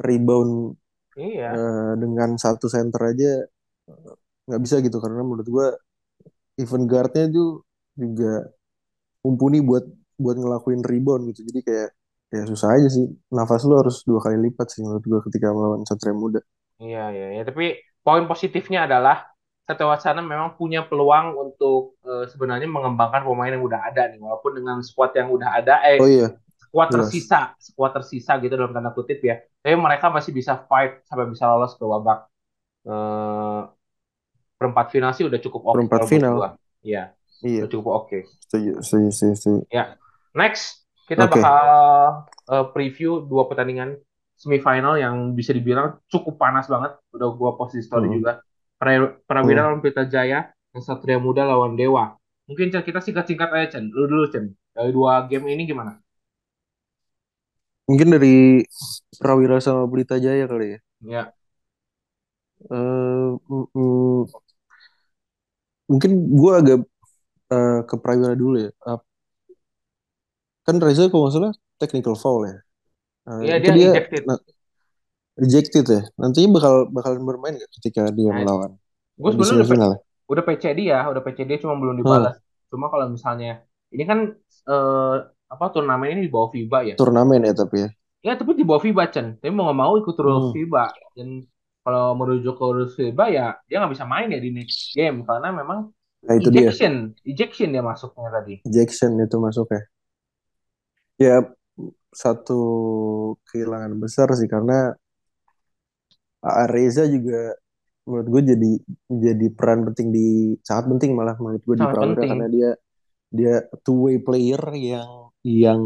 rebound 0.06 0.76
Iya, 1.18 1.50
eh, 1.54 1.92
dengan 1.98 2.30
satu 2.38 2.66
center 2.70 3.00
aja 3.10 3.30
eh, 3.90 4.12
nggak 4.46 4.60
bisa 4.62 4.76
gitu 4.82 4.98
karena 5.02 5.22
menurut 5.26 5.48
gue 5.48 5.66
even 6.62 6.84
guardnya 6.90 7.26
tuh 7.30 7.64
juga 7.96 8.50
mumpuni 9.24 9.60
buat 9.60 9.84
buat 10.20 10.36
ngelakuin 10.36 10.82
rebound 10.84 11.22
gitu. 11.32 11.40
Jadi 11.48 11.60
kayak 11.64 11.90
ya 12.30 12.42
susah 12.46 12.68
aja 12.76 12.88
sih. 12.92 13.06
Nafas 13.32 13.64
lu 13.66 13.74
harus 13.80 14.04
dua 14.04 14.20
kali 14.22 14.36
lipat 14.50 14.66
sih 14.72 14.80
menurut 14.84 15.04
gue 15.04 15.20
ketika 15.30 15.50
melawan 15.50 15.82
Satria 15.88 16.14
Muda. 16.14 16.40
iya, 16.80 17.12
iya. 17.12 17.26
iya. 17.40 17.42
Tapi 17.44 17.76
poin 18.04 18.24
positifnya 18.28 18.84
adalah 18.88 19.28
Satya 19.66 19.86
Wacana 19.86 20.20
memang 20.24 20.58
punya 20.58 20.82
peluang 20.88 21.36
untuk 21.38 22.00
eh, 22.04 22.26
sebenarnya 22.26 22.66
mengembangkan 22.66 23.22
pemain 23.22 23.52
yang 23.54 23.64
udah 23.64 23.80
ada 23.88 24.02
nih. 24.10 24.18
Walaupun 24.20 24.52
dengan 24.58 24.76
squad 24.82 25.14
yang 25.16 25.30
udah 25.30 25.50
ada, 25.62 25.74
eh 25.86 25.98
Oh 26.00 26.08
iya, 26.10 26.28
jelas. 26.88 26.90
tersisa, 26.94 27.54
skuad 27.58 27.92
tersisa 27.96 28.32
gitu 28.42 28.54
dalam 28.58 28.72
tanda 28.76 28.90
kutip 28.96 29.18
ya. 29.24 29.34
Tapi 29.62 29.74
mereka 29.76 30.06
masih 30.16 30.32
bisa 30.38 30.52
fight 30.68 31.02
sampai 31.08 31.26
bisa 31.32 31.44
lolos 31.50 31.72
ke 31.78 31.84
babak 31.84 32.18
eh, 32.88 33.60
perempat 34.58 34.86
final 34.94 35.10
sih 35.16 35.24
udah 35.26 35.40
cukup 35.44 35.62
oke 35.76 35.86
Perempat 35.88 35.92
kalau 35.94 36.08
menurut 36.12 36.26
final. 36.30 36.36
Iya, 36.84 37.16
Iya, 37.42 37.64
udah 37.64 37.68
cukup 37.72 37.92
oke. 38.04 38.18
setuju, 38.44 38.70
setuju, 38.84 39.08
setuju, 39.16 39.34
setuju. 39.40 39.60
Ya, 39.70 39.94
next 40.34 40.86
kita 41.06 41.26
bakal 41.26 41.58
Oke. 41.62 42.40
eh, 42.50 42.66
preview 42.74 43.22
dua 43.26 43.46
pertandingan 43.50 43.98
semifinal 44.40 44.96
yang 44.96 45.36
bisa 45.36 45.52
dibilang 45.52 46.00
cukup 46.10 46.38
panas 46.40 46.66
banget. 46.70 46.96
Udah 47.14 47.28
gua 47.36 47.50
post 47.58 47.76
di 47.76 47.82
story 47.84 48.06
Mm-mm. 48.06 48.20
juga. 48.20 48.40
Pra- 48.80 49.14
Prawira 49.28 49.60
Mm. 49.60 49.68
lawan 49.68 49.80
Pelita 49.84 50.04
Jaya, 50.08 50.48
dan 50.72 50.82
Satria 50.82 51.20
Muda 51.20 51.44
lawan 51.44 51.76
Dewa. 51.76 52.16
Mungkin 52.48 52.72
kita 52.72 52.98
singkat-singkat 53.04 53.48
aja 53.54 53.66
Chen. 53.78 53.92
Lu 53.92 54.08
dulu 54.10 54.26
Chen. 54.32 54.50
Dari 54.74 54.90
dua 54.94 55.26
game 55.28 55.52
ini 55.54 55.68
gimana? 55.68 56.00
Mungkin 57.90 58.08
dari 58.14 58.64
Prawira 59.20 59.58
sama 59.66 59.84
Pelita 59.90 60.16
Jaya 60.24 60.46
kali 60.52 60.66
ya. 60.74 60.80
Ya, 61.00 61.34
mm, 62.70 63.38
mm, 63.74 64.24
mungkin 65.90 66.10
gue 66.38 66.52
agak 66.60 66.78
eh, 67.54 67.78
ke 67.88 67.96
Prawira 68.02 68.34
dulu 68.38 68.56
ya. 68.66 68.70
Eh, 68.90 69.00
kan 70.66 70.76
Reza 70.84 71.02
kalau 71.10 71.22
nggak 71.24 71.34
salah 71.36 71.52
technical 71.80 72.14
foul 72.22 72.42
ya. 72.50 72.56
Eh, 73.30 73.44
iya 73.44 73.54
dia 73.62 73.72
dia 73.76 73.86
ejected. 73.86 74.24
na- 74.28 74.42
rejected 75.42 75.84
ya. 75.94 76.00
Nantinya 76.20 76.48
bakal 76.56 76.74
bakalan 76.96 77.22
bermain 77.28 77.54
nggak 77.58 77.72
ketika 77.78 78.02
dia 78.16 78.30
Nah, 78.30 78.40
melawan 78.40 78.72
gue 79.22 79.30
sebenarnya 79.32 79.56
udah 79.60 79.68
ya? 79.94 79.98
udah 80.32 80.44
PC 80.48 80.64
dia, 80.80 80.96
udah 81.10 81.22
PC 81.26 81.38
dia 81.50 81.58
cuma 81.64 81.74
belum 81.82 81.96
Hmm, 82.02 82.02
dibalas. 82.02 82.36
Cuma 82.70 82.86
kalau 82.92 83.06
misalnya 83.16 83.48
ini 83.94 84.04
kan 84.10 84.18
eh, 84.70 85.14
apa 85.50 85.64
turnamen 85.74 86.08
ini 86.14 86.20
di 86.26 86.30
bawah 86.34 86.50
FIBA 86.54 86.78
ya. 86.90 86.96
turnamen 86.98 87.42
ya 87.48 87.52
tapi 87.60 87.76
ya. 87.84 87.88
Ya 88.20 88.32
tapi 88.36 88.52
di 88.52 88.64
bawah 88.68 88.82
FIBA 88.84 89.04
Chen. 89.12 89.26
Tapi 89.40 89.50
mau 89.52 89.64
nggak 89.68 89.78
mau 89.80 89.92
ikut 90.00 90.16
rules 90.16 90.46
Hmm, 90.46 90.54
FIBA 90.54 90.84
dan 91.16 91.28
kalau 91.84 92.06
merujuk 92.18 92.54
ke 92.60 92.64
rules 92.76 92.92
FIBA 92.98 93.24
ya 93.32 93.46
dia 93.68 93.76
nggak 93.80 93.92
bisa 93.96 94.04
main 94.04 94.28
ya 94.34 94.38
di 94.38 94.50
next 94.52 94.92
game 94.92 95.24
karena 95.24 95.48
memang 95.50 95.88
Nah 96.26 96.34
itu 96.36 96.48
dia. 96.52 96.68
ejection, 96.68 96.94
ejection 97.24 97.68
dia 97.74 97.82
masuknya 97.82 98.28
tadi. 98.36 98.54
Jackson 98.74 99.12
itu 99.24 99.36
masuk 99.46 99.66
ya. 99.74 99.80
Ya 101.20 101.36
satu 102.22 102.60
kehilangan 103.48 103.92
besar 104.02 104.28
sih 104.38 104.48
karena. 104.48 104.96
Reza 106.72 107.04
juga 107.04 107.52
menurut 108.08 108.28
gue 108.32 108.42
jadi 108.56 108.70
jadi 109.08 109.46
peran 109.52 109.80
penting 109.92 110.08
di 110.16 110.26
sangat 110.64 110.84
penting 110.92 111.10
malah 111.18 111.36
menurut 111.36 111.62
gue 111.68 111.76
di 111.76 111.84
Sangat 111.84 111.92
Prawira 111.92 112.22
penting. 112.22 112.32
karena 112.32 112.46
dia 112.48 112.68
dia 113.30 113.62
two 113.86 114.10
way 114.10 114.18
player 114.18 114.60
yang 114.74 115.30
yang 115.46 115.80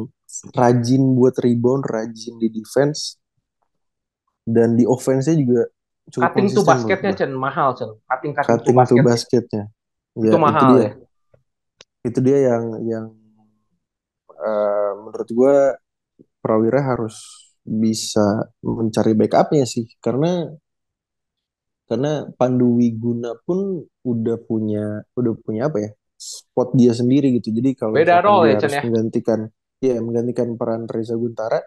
rajin 0.57 1.15
buat 1.15 1.37
rebound, 1.39 1.87
rajin 1.87 2.41
di 2.41 2.49
defense 2.51 3.21
dan 4.45 4.75
di 4.77 4.85
offense-nya 4.85 5.37
juga 5.39 5.63
cukup 6.11 6.33
Cutting 6.33 6.49
to 6.51 6.61
konsisten 6.61 6.69
basketnya. 6.69 7.13
Chen 7.17 7.33
mahal 7.33 7.69
Chen. 7.79 7.91
Cutting 8.05 8.33
cutting 8.37 8.59
to 8.61 8.73
Cutting 8.73 8.77
to 8.89 8.97
basketnya 9.05 9.65
itu 10.15 10.27
Ya 10.27 10.31
itu 10.31 10.39
mahal 10.39 10.71
dia. 10.71 10.83
ya. 10.83 10.91
Itu 12.05 12.19
dia 12.23 12.39
yang 12.55 12.65
yang 12.85 13.07
eh, 14.31 14.93
menurut 15.01 15.29
gue 15.31 15.57
Prawira 16.39 16.81
harus 16.85 17.17
bisa 17.65 18.53
mencari 18.61 19.17
backupnya 19.17 19.65
sih 19.65 19.89
karena 19.97 20.53
karena 21.89 22.29
Pandu 22.37 22.77
Wiguna 22.77 23.33
pun 23.49 23.81
udah 24.05 24.37
punya 24.45 25.05
udah 25.17 25.33
punya 25.41 25.73
apa 25.73 25.79
ya 25.81 25.91
spot 26.33 26.69
dia 26.81 26.93
sendiri 27.01 27.27
gitu 27.39 27.49
jadi 27.59 27.71
kalau 27.81 27.97
Beda 27.97 28.17
role 28.25 28.45
dia 28.45 28.53
ya 28.53 28.57
harus 28.61 28.75
ya. 28.77 28.83
menggantikan 28.85 29.41
ya 29.85 29.97
menggantikan 30.07 30.49
peran 30.61 30.83
Reza 30.89 31.15
Guntara 31.23 31.61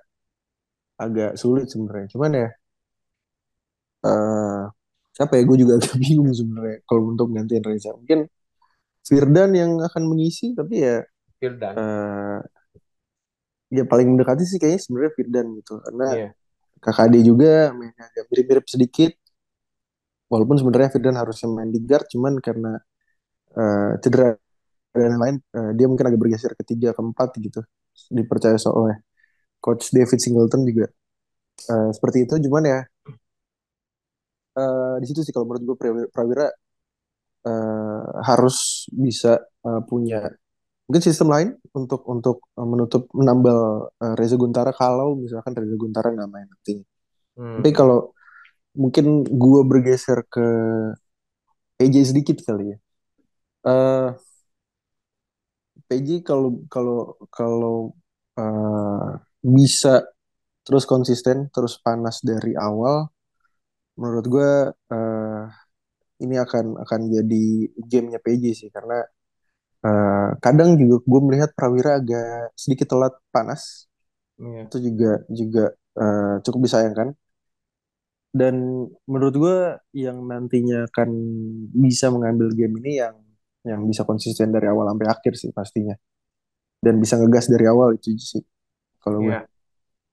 agak 1.03 1.31
sulit 1.41 1.65
sebenarnya 1.71 2.07
cuman 2.13 2.31
ya 2.41 2.47
eh 4.05 4.61
siapa 5.15 5.33
ya 5.37 5.43
gue 5.49 5.57
juga 5.63 5.73
agak 5.81 5.95
bingung 6.01 6.29
sebenarnya 6.39 6.77
kalau 6.87 7.01
untuk 7.13 7.27
gantiin 7.35 7.63
Reza 7.65 7.89
mungkin 7.97 8.19
Firdan 9.07 9.51
yang 9.57 9.71
akan 9.87 10.03
mengisi 10.11 10.53
tapi 10.57 10.75
ya 10.85 10.95
Firdan. 11.39 11.81
eh 11.81 12.39
ya 13.77 13.83
paling 13.91 14.07
mendekati 14.15 14.43
sih 14.47 14.57
kayaknya 14.61 14.81
sebenarnya 14.83 15.11
Firdan 15.17 15.45
gitu 15.59 15.73
karena 15.83 16.07
Iya. 16.07 16.33
KKD 16.83 17.15
juga 17.29 17.51
mainnya 17.77 18.03
agak 18.11 18.25
mirip-mirip 18.31 18.65
sedikit 18.73 19.11
walaupun 20.31 20.55
sebenarnya 20.59 20.89
Firdan 20.93 21.15
harusnya 21.21 21.47
main 21.51 21.69
di 21.71 21.79
guard 21.83 22.05
cuman 22.13 22.33
karena 22.43 22.71
eh, 23.57 23.91
cedera 24.03 24.29
dan 24.93 25.15
lain-lain 25.15 25.35
eh, 25.57 25.71
dia 25.77 25.85
mungkin 25.89 26.05
agak 26.09 26.19
bergeser 26.23 26.51
ke 26.59 26.63
tiga 26.67 26.89
keempat 26.97 27.29
gitu. 27.41 27.61
Dipercaya 28.13 28.57
soalnya. 28.59 28.97
Coach 29.63 29.91
David 29.95 30.19
Singleton 30.21 30.61
juga. 30.69 30.85
Eh, 31.71 31.89
seperti 31.95 32.17
itu. 32.25 32.33
Cuman 32.47 32.63
ya 32.67 32.79
eh, 34.57 34.95
di 35.01 35.05
situ 35.09 35.19
sih 35.25 35.33
kalau 35.35 35.45
menurut 35.49 35.63
gue 35.67 35.77
Prawira, 36.13 36.47
eh, 37.47 38.01
harus 38.29 38.87
bisa 38.91 39.39
eh, 39.67 39.81
punya 39.89 40.19
mungkin 40.87 41.03
sistem 41.03 41.27
lain 41.33 41.49
untuk 41.75 42.01
untuk 42.07 42.37
menutup 42.57 43.11
menambal 43.11 43.91
eh, 44.03 44.13
Reza 44.19 44.35
Guntara 44.39 44.71
kalau 44.75 45.19
misalkan 45.19 45.53
Reza 45.57 45.75
Guntara 45.79 46.07
nggak 46.15 46.29
main 46.31 46.47
nanti. 46.49 46.75
Hmm. 47.37 47.61
tapi 47.61 47.69
kalau 47.69 48.17
mungkin 48.73 49.21
gue 49.21 49.61
bergeser 49.69 50.25
ke 50.25 50.45
PJ 51.77 51.95
sedikit 52.09 52.37
kali 52.41 52.73
ya. 52.73 52.77
Eh 53.69 54.09
PJ 55.87 56.09
kalau 56.29 56.49
kalau 56.73 56.97
kalau 57.37 57.75
eh, 58.39 59.09
bisa 59.57 59.93
terus 60.65 60.85
konsisten 60.93 61.37
terus 61.55 61.75
panas 61.85 62.17
dari 62.29 62.53
awal 62.67 62.95
menurut 63.99 64.25
gue 64.33 64.49
eh, 64.93 65.41
ini 66.23 66.35
akan 66.45 66.65
akan 66.83 67.01
jadi 67.15 67.43
gamenya 67.91 68.19
PJ 68.25 68.45
sih. 68.59 68.69
Karena 68.75 68.95
eh, 69.85 70.29
kadang 70.43 70.69
juga 70.81 70.95
gue 71.11 71.21
melihat 71.27 71.49
Prawira 71.57 71.91
agak 72.01 72.53
sedikit 72.57 72.87
telat 72.93 73.13
panas. 73.35 73.87
Iya. 74.41 74.59
itu 74.69 74.77
juga 74.87 75.09
juga 75.39 75.63
eh, 76.01 76.35
cukup 76.45 76.61
disayangkan. 76.67 77.09
Dan 78.39 78.55
menurut 79.09 79.35
gue 79.43 79.57
yang 79.97 80.17
nantinya 80.29 80.85
akan 80.87 81.09
bisa 81.73 82.11
mengambil 82.13 82.53
game 82.53 82.75
ini 82.83 82.91
yang 83.01 83.15
yang 83.71 83.81
bisa 83.91 84.03
konsisten 84.09 84.49
dari 84.55 84.67
awal 84.71 84.85
sampai 84.91 85.07
akhir 85.15 85.33
sih 85.41 85.51
pastinya 85.55 85.95
dan 86.85 86.95
bisa 87.03 87.15
ngegas 87.19 87.47
dari 87.53 87.65
awal 87.73 87.89
itu 87.97 88.15
sih 88.19 88.43
kalau 89.03 89.19
gue 89.27 89.35
Iya. 89.35 89.47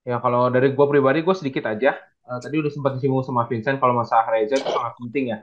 Ya 0.09 0.17
kalau 0.25 0.49
dari 0.55 0.73
gue 0.77 0.87
pribadi 0.93 1.19
gue 1.27 1.37
sedikit 1.37 1.65
aja. 1.73 1.91
Eh, 2.29 2.41
tadi 2.45 2.57
udah 2.63 2.73
sempat 2.73 2.93
disinggung 2.99 3.25
sama 3.27 3.45
Vincent 3.51 3.79
kalau 3.83 3.95
masalah 3.97 4.27
Reza 4.33 4.57
itu 4.61 4.71
sangat 4.73 4.95
penting 5.01 5.25
ya. 5.35 5.39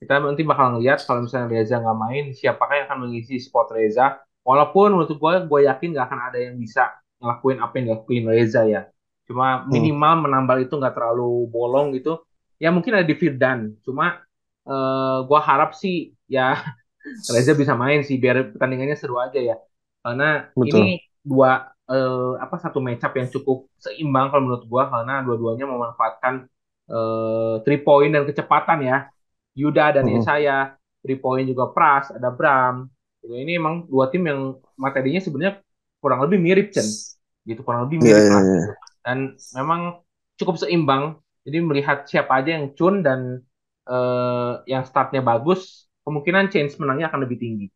Kita 0.00 0.14
nanti 0.22 0.42
bakal 0.46 0.76
ngeliat 0.78 0.98
kalau 1.06 1.20
misalnya 1.26 1.48
Reza 1.52 1.76
nggak 1.82 1.98
main, 2.04 2.24
siapakah 2.36 2.74
yang 2.82 2.86
akan 2.90 3.00
mengisi 3.08 3.36
spot 3.40 3.68
Reza. 3.76 4.20
Walaupun 4.46 4.94
menurut 4.96 5.12
gue, 5.12 5.34
gue 5.50 5.60
yakin 5.70 5.88
nggak 5.94 6.06
akan 6.10 6.20
ada 6.32 6.38
yang 6.40 6.56
bisa 6.60 6.82
ngelakuin 7.20 7.58
apa 7.64 7.72
yang 7.78 7.84
dilakuin 7.92 8.24
Reza 8.30 8.62
ya. 8.68 8.82
Cuma 9.28 9.64
Hmm, 9.70 9.72
minimal 9.72 10.14
menambal 10.28 10.58
itu 10.64 10.74
nggak 10.80 10.94
terlalu 10.96 11.48
bolong 11.52 11.94
gitu. 11.96 12.22
Ya 12.62 12.70
mungkin 12.74 12.92
ada 12.98 13.06
di 13.06 13.16
Firdan. 13.18 13.76
Cuma 13.86 14.20
eh 14.68 15.18
gue 15.28 15.40
harap 15.48 15.70
sih 15.76 16.14
ya 16.28 16.54
Reza 17.34 17.52
bisa 17.56 17.74
main 17.76 18.00
sih 18.08 18.16
biar 18.22 18.54
pertandingannya 18.54 18.96
seru 18.98 19.16
aja 19.20 19.38
ya. 19.40 19.56
Karena 20.04 20.24
betul 20.56 20.68
ini 20.68 21.00
dua 21.24 21.68
eh, 21.90 22.32
apa 22.44 22.56
satu 22.60 22.78
matchup 22.84 23.12
yang 23.18 23.28
cukup 23.34 23.58
seimbang 23.80 24.26
kalau 24.30 24.42
menurut 24.46 24.64
gua 24.70 24.82
karena 24.92 25.12
dua-duanya 25.26 25.64
memanfaatkan 25.68 26.34
eh, 26.90 27.54
three 27.64 27.80
point 27.86 28.10
dan 28.14 28.24
kecepatan 28.28 28.78
ya. 28.84 28.96
Yuda 29.58 29.90
dan 29.98 30.04
Mm-mm. 30.04 30.14
Yesaya, 30.14 30.78
three 31.02 31.18
point 31.18 31.42
juga 31.50 31.70
Pras, 31.74 32.14
ada 32.14 32.30
Bram. 32.30 32.86
Gitu. 33.22 33.34
Ini 33.34 33.58
emang 33.58 33.90
dua 33.90 34.06
tim 34.12 34.22
yang 34.30 34.40
materinya 34.78 35.18
sebenarnya 35.18 35.54
kurang 35.98 36.22
lebih 36.24 36.38
mirip 36.38 36.70
Chen. 36.70 36.94
Gitu 37.42 37.60
kurang 37.66 37.88
lebih 37.90 37.98
Iya, 38.02 38.16
mirip 38.16 38.26
iya, 38.26 38.30
lah 38.30 38.46
iya. 38.46 38.62
gitu. 38.62 38.70
Dan 39.02 39.34
memang 39.56 40.04
cukup 40.38 40.56
seimbang. 40.62 41.18
Jadi 41.48 41.58
melihat 41.64 42.04
siapa 42.06 42.44
aja 42.44 42.60
yang 42.60 42.76
cun 42.78 43.00
dan 43.02 43.42
eh, 43.88 44.52
yang 44.70 44.84
startnya 44.86 45.24
bagus, 45.24 45.87
kemungkinan 46.08 46.48
chance 46.48 46.80
menangnya 46.80 47.12
akan 47.12 47.20
lebih 47.28 47.36
tinggi. 47.38 47.66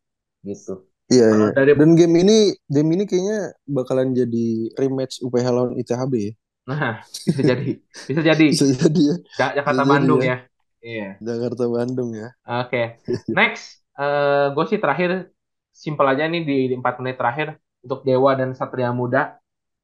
Gitu. 0.42 0.75
Iya, 1.13 1.27
iya. 1.29 1.48
dari 1.52 1.77
Dan 1.77 1.92
game 1.92 2.25
ini, 2.25 2.57
game 2.73 2.90
ini 2.96 3.04
kayaknya 3.04 3.52
bakalan 3.69 4.17
jadi 4.17 4.73
rematch 4.81 5.21
UPH 5.21 5.46
lawan 5.52 5.73
ITHB 5.77 6.13
ya. 6.17 6.33
Nah, 6.65 7.02
bisa 7.29 7.42
jadi. 7.42 7.71
Bisa 8.09 8.21
jadi. 8.25 8.46
Bisa 8.48 8.67
jadi 8.73 9.00
ya. 9.02 9.17
Ja- 9.37 9.54
Jakarta 9.61 9.83
Bisa 9.85 9.92
Bandung 9.92 10.21
ya. 10.25 10.27
ya. 10.27 10.37
Iya. 10.83 11.09
Jakarta 11.21 11.65
Bandung 11.69 12.11
ya. 12.17 12.29
Oke. 12.65 12.83
Next, 13.38 13.85
eh 13.94 14.46
gue 14.50 14.65
sih 14.73 14.79
terakhir 14.81 15.11
simpel 15.73 16.07
aja 16.09 16.25
nih 16.27 16.42
di, 16.42 16.57
di 16.71 16.75
4 16.79 17.00
menit 17.04 17.17
terakhir 17.21 17.61
untuk 17.85 18.02
Dewa 18.09 18.33
dan 18.38 18.57
Satria 18.57 18.90
Muda. 18.90 19.37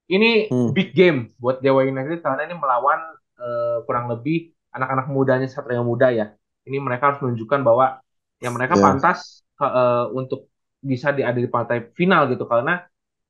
Ini 0.09 0.49
Hmm, 0.49 0.73
big 0.73 0.97
game 0.97 1.37
buat 1.37 1.61
Dewa 1.61 1.85
United 1.85 2.25
karena 2.25 2.49
ini 2.49 2.57
melawan 2.57 3.01
eh, 3.37 3.79
kurang 3.85 4.09
lebih 4.09 4.57
anak-anak 4.73 5.07
mudanya 5.13 5.49
Satria 5.51 5.85
Muda 5.85 6.09
ya. 6.09 6.33
Ini 6.65 6.81
mereka 6.81 7.13
harus 7.13 7.21
menunjukkan 7.21 7.61
bahwa 7.61 8.01
ya 8.43 8.49
mereka 8.57 8.75
ya, 8.75 8.83
pantas 8.85 9.19
eh, 9.63 10.05
untuk 10.19 10.41
bisa 10.91 11.09
di 11.17 11.23
ada 11.29 11.39
di 11.39 11.51
partai 11.51 11.79
final 11.99 12.23
gitu. 12.33 12.45
Karena 12.53 12.73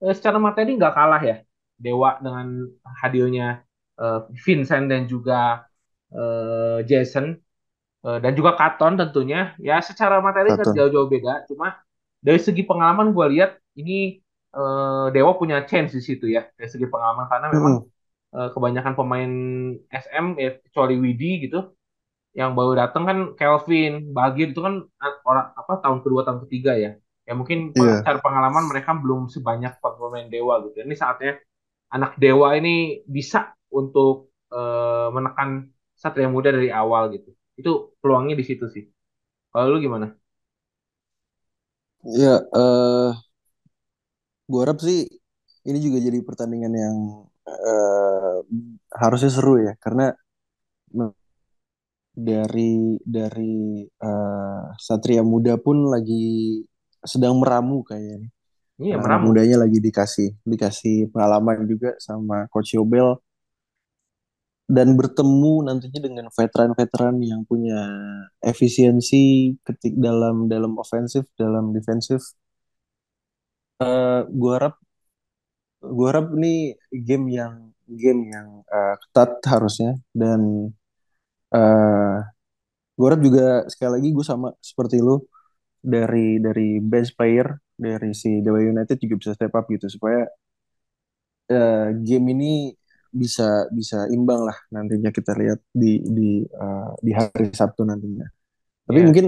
eh, 0.05 0.15
secara 0.17 0.39
materi 0.47 0.71
nggak 0.79 0.95
kalah 0.99 1.23
ya 1.31 1.37
Dewa 1.79 2.11
dengan 2.25 2.47
hadirnya 3.03 3.45
eh, 4.01 4.21
Vincent 4.45 4.85
dan 4.93 5.03
juga 5.13 5.65
eh, 6.15 6.79
Jason 6.89 7.27
Eh, 8.07 8.19
dan 8.23 8.33
juga 8.39 8.55
Katon 8.55 8.95
tentunya. 9.01 9.59
Ya 9.59 9.83
secara 9.83 10.23
materi 10.23 10.55
kan 10.55 10.71
Katon. 10.71 10.75
jauh-jauh 10.77 11.09
beda. 11.11 11.45
Cuma 11.51 11.75
dari 12.23 12.39
segi 12.39 12.63
pengalaman 12.63 13.11
gue 13.17 13.27
lihat 13.35 13.59
ini 13.75 14.23
eh, 14.55 15.07
Dewa 15.15 15.33
punya 15.41 15.67
chance 15.67 15.93
di 15.99 16.03
situ 16.03 16.27
ya 16.31 16.47
dari 16.55 16.71
segi 16.71 16.87
pengalaman. 16.87 17.27
Karena 17.27 17.47
memang 17.51 17.75
eh, 18.39 18.49
kebanyakan 18.55 18.95
pemain 18.99 19.33
SM 19.91 20.27
ya 20.39 20.51
kecuali 20.63 20.95
Widi 21.03 21.49
gitu 21.51 21.59
yang 22.37 22.53
baru 22.59 22.73
datang 22.79 23.03
kan 23.09 23.19
Kelvin, 23.39 24.13
Bagir 24.17 24.53
itu 24.55 24.61
kan 24.63 24.85
orang 25.27 25.47
apa 25.57 25.73
tahun 25.83 25.99
kedua 26.05 26.23
tahun 26.27 26.41
ketiga 26.49 26.73
ya. 26.79 26.91
Ya 27.29 27.33
mungkin 27.37 27.77
Iya, 27.77 27.95
secara 28.01 28.19
pengalaman 28.25 28.65
mereka 28.71 28.97
belum 28.97 29.29
sebanyak 29.29 29.77
pemain 29.83 30.29
Dewa 30.33 30.65
gitu. 30.65 30.77
Ini 30.85 30.95
saatnya 30.97 31.37
anak 31.95 32.17
Dewa 32.21 32.55
ini 32.59 33.03
bisa 33.09 33.53
untuk 33.73 34.33
eh, 34.53 35.09
menekan 35.17 35.71
Satria 35.99 36.29
Muda 36.31 36.51
dari 36.55 36.71
awal 36.73 37.13
gitu. 37.17 37.31
Itu 37.59 37.71
peluangnya 38.01 38.35
di 38.39 38.45
situ 38.47 38.67
sih. 38.71 38.85
Kalau 39.53 39.77
lu 39.77 39.79
gimana? 39.83 40.09
iya. 42.15 42.35
eh 42.61 43.11
gua 44.51 44.61
harap 44.65 44.79
sih 44.87 44.99
ini 45.69 45.79
juga 45.87 45.99
jadi 46.07 46.19
pertandingan 46.29 46.73
yang 46.85 46.97
eh 47.49 48.37
harusnya 49.03 49.31
seru 49.37 49.55
ya, 49.67 49.73
karena 49.85 50.05
dari 52.19 52.99
dari 53.07 53.87
eh, 53.87 54.63
Satria 54.87 55.23
Muda 55.23 55.55
pun 55.65 55.87
lagi 55.95 56.59
sedang 57.11 57.35
meramu 57.41 57.87
kayaknya. 57.87 58.29
Iya 58.79 58.97
Anak-anak 58.97 59.03
meramu. 59.03 59.27
mudanya 59.27 59.57
lagi 59.65 59.79
dikasih 59.87 60.29
dikasih 60.53 60.95
pengalaman 61.13 61.67
juga 61.71 61.91
sama 62.07 62.47
Coach 62.53 62.75
Yobel 62.79 63.09
dan 64.77 64.89
bertemu 65.01 65.53
nantinya 65.67 66.01
dengan 66.07 66.27
veteran-veteran 66.37 67.17
yang 67.25 67.41
punya 67.49 67.81
efisiensi 68.45 69.57
ketik 69.65 69.95
dalam 69.97 70.37
dalam 70.53 70.73
ofensif, 70.77 71.25
dalam 71.41 71.73
defensif. 71.77 72.21
Eh 73.87 74.21
gua 74.39 74.53
harap 74.59 74.75
gua 75.97 76.07
harap 76.11 76.27
ini 76.37 76.75
game 77.07 77.27
yang 77.39 77.55
game 78.03 78.21
yang 78.35 78.49
eh, 78.77 78.95
ketat 79.03 79.31
harusnya 79.53 79.91
dan 80.21 80.41
gua 82.99 83.07
harap 83.15 83.21
juga 83.27 83.45
sekali 83.73 83.91
lagi 84.01 84.09
gue 84.17 84.27
sama 84.27 84.49
seperti 84.61 84.97
lu 85.07 85.17
dari 85.95 86.39
dari 86.47 86.69
bench 86.83 87.13
player 87.19 87.49
dari 87.79 88.11
si 88.17 88.31
Dewa 88.45 88.61
United 88.63 88.97
juga 89.03 89.15
bisa 89.21 89.33
step 89.39 89.53
up 89.59 89.67
gitu 89.71 89.87
supaya 89.91 90.27
eh, 91.51 91.87
game 92.07 92.27
ini 92.35 92.53
bisa 93.09 93.65
bisa 93.73 94.05
imbang 94.13 94.41
lah 94.49 94.57
nantinya 94.75 95.11
kita 95.17 95.33
lihat 95.41 95.59
di 95.73 96.01
di 96.17 96.29
eh, 96.45 96.91
di 97.07 97.11
hari 97.17 97.45
Sabtu 97.61 97.83
nantinya. 97.89 98.27
Tapi 98.89 98.99
Iya, 98.99 99.07
mungkin 99.07 99.27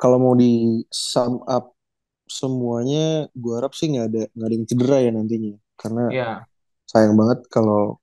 kalau 0.00 0.18
mau 0.22 0.34
di 0.38 0.82
sum 0.92 1.42
up 1.48 1.74
semuanya, 2.28 3.28
gue 3.36 3.52
harap 3.58 3.72
sih 3.78 3.86
nggak 3.92 4.06
ada 4.10 4.22
nggak 4.34 4.48
ada 4.48 4.54
yang 4.56 4.66
cedera 4.70 4.98
ya 5.06 5.10
nantinya. 5.16 5.52
Karena 5.80 6.02
iya, 6.08 6.48
sayang 6.90 7.14
banget 7.20 7.38
kalau 7.54 8.00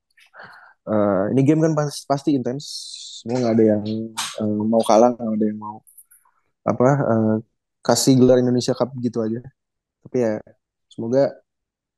eh, 0.90 1.22
ini 1.32 1.40
game 1.46 1.60
kan 1.64 1.72
pasti, 1.78 2.00
pasti 2.10 2.30
intens. 2.36 2.64
Semua 3.22 3.36
nggak 3.42 3.54
ada 3.56 3.64
yang 3.72 3.84
eh, 4.40 4.60
mau 4.72 4.82
kalah, 4.84 5.10
nggak 5.16 5.36
ada 5.38 5.46
yang 5.50 5.60
mau 5.60 5.76
apa 6.66 6.88
eh, 7.12 7.34
kasih 7.86 8.12
gelar 8.20 8.38
Indonesia 8.42 8.74
Cup 8.78 8.90
gitu 9.02 9.18
aja. 9.26 9.40
Tapi 10.06 10.16
ya 10.22 10.34
semoga 10.90 11.34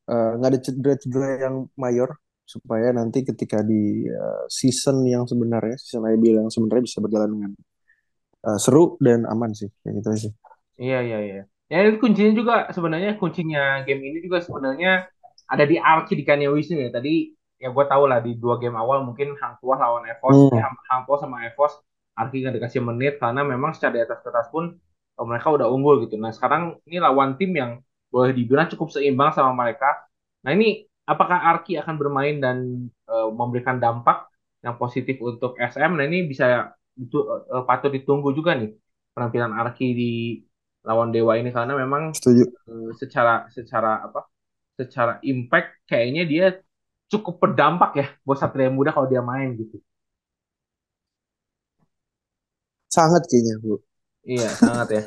nggak 0.08 0.50
ada 0.50 0.60
cedera-cedera 0.64 1.28
yang 1.44 1.56
mayor 1.76 2.16
supaya 2.48 2.88
nanti 2.96 3.20
ketika 3.28 3.60
di 3.60 4.08
eh, 4.08 4.42
season 4.48 5.04
yang 5.04 5.28
sebenarnya, 5.28 5.76
season 5.76 6.08
IBL 6.08 6.48
yang 6.48 6.48
sebenarnya 6.48 6.84
bisa 6.88 6.98
berjalan 7.04 7.28
dengan 7.36 7.52
eh, 8.48 8.58
seru 8.58 8.96
dan 9.04 9.28
aman 9.28 9.52
sih, 9.52 9.68
kayak 9.84 9.94
gitu 10.00 10.08
sih. 10.16 10.32
iya, 10.80 11.04
iya, 11.04 11.18
iya. 11.20 11.42
Ya 11.68 11.84
itu 11.84 12.00
kuncinya 12.00 12.32
juga 12.32 12.54
sebenarnya 12.72 13.20
kuncinya 13.20 13.84
game 13.84 14.00
ini 14.00 14.18
juga 14.24 14.40
sebenarnya 14.40 15.04
ada 15.44 15.64
di 15.68 15.76
Archie 15.76 16.16
di 16.16 16.24
Kanye 16.24 16.48
West 16.48 16.72
ya. 16.72 16.88
Tadi 16.88 17.36
ya 17.62 17.68
gue 17.74 17.84
tau 17.90 18.04
lah 18.10 18.18
di 18.26 18.30
dua 18.42 18.54
game 18.62 18.76
awal 18.78 18.98
mungkin 19.06 19.34
Hang 19.40 19.54
Tuah 19.60 19.78
lawan 19.82 20.04
Evos, 20.10 20.38
eh, 20.54 20.58
Hmm, 20.58 20.62
Hang 20.62 20.76
Hang 20.90 21.02
Tuah 21.06 21.18
sama 21.22 21.36
Evos 21.48 21.72
Archie 22.18 22.42
nggak 22.42 22.54
dikasih 22.58 22.82
menit 22.82 23.12
karena 23.22 23.40
memang 23.46 23.70
secara 23.74 23.92
di 23.96 24.00
atas 24.06 24.18
kertas 24.24 24.46
pun 24.54 24.64
oh, 25.18 25.26
mereka 25.30 25.48
udah 25.54 25.66
unggul 25.70 26.02
gitu. 26.02 26.14
Nah 26.18 26.30
sekarang 26.34 26.62
ini 26.90 26.98
lawan 26.98 27.38
tim 27.38 27.50
yang 27.54 27.70
boleh 28.10 28.32
dibilang 28.34 28.66
cukup 28.72 28.88
seimbang 28.94 29.30
sama 29.36 29.52
mereka. 29.54 29.86
Nah 30.42 30.50
ini 30.56 30.82
apakah 31.06 31.38
Arki 31.50 31.78
akan 31.78 31.94
bermain 32.00 32.36
dan 32.42 32.56
eh, 33.10 33.28
memberikan 33.30 33.78
dampak 33.78 34.26
yang 34.64 34.74
positif 34.82 35.16
untuk 35.22 35.54
SM? 35.62 35.94
Nah 35.94 36.04
ini 36.10 36.26
bisa 36.26 36.74
itu 36.98 37.16
eh, 37.54 37.62
patut 37.68 37.90
ditunggu 37.94 38.34
juga 38.34 38.58
nih 38.58 38.74
penampilan 39.14 39.52
Arki 39.54 39.86
di 39.94 40.10
lawan 40.86 41.10
Dewa 41.14 41.32
ini 41.38 41.50
karena 41.54 41.74
memang 41.78 42.02
setuju. 42.14 42.44
eh, 42.68 42.90
secara 43.00 43.46
secara 43.56 44.02
apa? 44.06 44.20
Secara 44.78 45.12
impact 45.26 45.68
kayaknya 45.90 46.22
dia 46.32 46.44
cukup 47.12 47.34
berdampak 47.42 47.90
ya 48.00 48.06
buat 48.26 48.38
Satria 48.40 48.68
Muda 48.76 48.90
kalau 48.96 49.08
dia 49.12 49.22
main 49.30 49.48
gitu. 49.60 49.76
Sangat 52.94 53.22
kayaknya, 53.28 53.54
Bu. 53.64 53.74
Iya, 54.28 54.48
sangat 54.60 54.88
ya. 54.96 55.02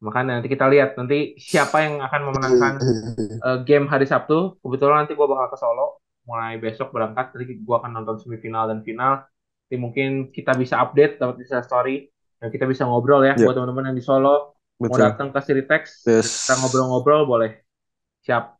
Makanya 0.00 0.40
nanti 0.40 0.48
kita 0.48 0.64
lihat 0.72 0.96
nanti 0.96 1.36
siapa 1.36 1.76
yang 1.84 1.94
akan 2.00 2.20
memenangkan 2.32 2.74
eh, 3.46 3.58
game 3.68 3.86
hari 3.92 4.06
Sabtu. 4.08 4.56
Kebetulan 4.62 5.04
nanti 5.04 5.12
gue 5.18 5.26
bakal 5.28 5.46
ke 5.52 5.58
Solo 5.60 6.00
mulai 6.28 6.56
besok 6.56 6.88
berangkat. 6.94 7.36
Nanti 7.36 7.44
gue 7.60 7.76
akan 7.76 7.90
nonton 7.96 8.16
semifinal 8.22 8.64
dan 8.70 8.80
final. 8.86 9.12
Nanti 9.66 9.76
mungkin 9.76 10.08
kita 10.32 10.52
bisa 10.56 10.80
update 10.80 11.20
dapat 11.20 11.36
bisa 11.42 11.60
story 11.64 12.08
dan 12.40 12.48
kita 12.48 12.64
bisa 12.64 12.88
ngobrol 12.88 13.20
ya 13.28 13.36
Ya, 13.36 13.44
buat 13.44 13.52
teman-teman 13.56 13.92
yang 13.92 13.96
di 13.98 14.04
Solo 14.04 14.56
mau 14.88 14.96
betul. 14.96 15.04
datang 15.04 15.28
ke 15.34 15.40
Siritex 15.44 15.82
kita 16.40 16.52
Yes. 16.52 16.56
ngobrol-ngobrol 16.56 17.28
boleh. 17.28 17.50
Siap. 18.24 18.59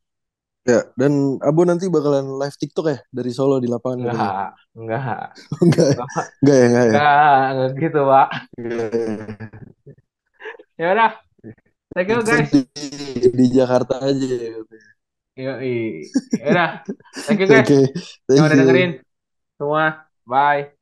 Ya, 0.60 0.84
dan 0.92 1.40
Abu 1.40 1.64
nanti 1.64 1.88
bakalan 1.88 2.36
live 2.36 2.56
TikTok 2.60 2.86
ya 2.92 2.98
dari 3.08 3.32
Solo 3.32 3.56
di 3.56 3.68
lapangan. 3.68 4.12
Enggak, 4.12 4.50
enggak, 4.76 5.20
Enggak, 5.64 5.88
ya? 5.88 5.96
enggak 6.44 6.56
ya, 6.56 6.64
enggak 6.68 6.84
ya. 6.84 6.92
enggak, 6.92 7.40
enggak 7.48 7.70
gitu, 7.80 8.00
Pak. 8.04 8.28
Enggak 8.60 8.88
ya. 10.76 10.86
Udah, 10.92 11.10
thank 11.96 12.08
you 12.12 12.20
guys. 12.20 12.50
di, 12.52 12.60
di 13.32 13.46
Jakarta 13.56 14.04
aja 14.04 14.26
ya. 14.28 14.60
Yoi. 15.40 16.04
Ya 16.36 16.44
udah, 16.52 16.70
thank 17.24 17.40
you 17.40 17.48
guys 17.50 17.64
yang 17.64 17.88
thank 18.28 18.44
udah 18.44 18.56
dengerin 18.60 18.90
semua. 19.56 20.04
Bye. 20.28 20.79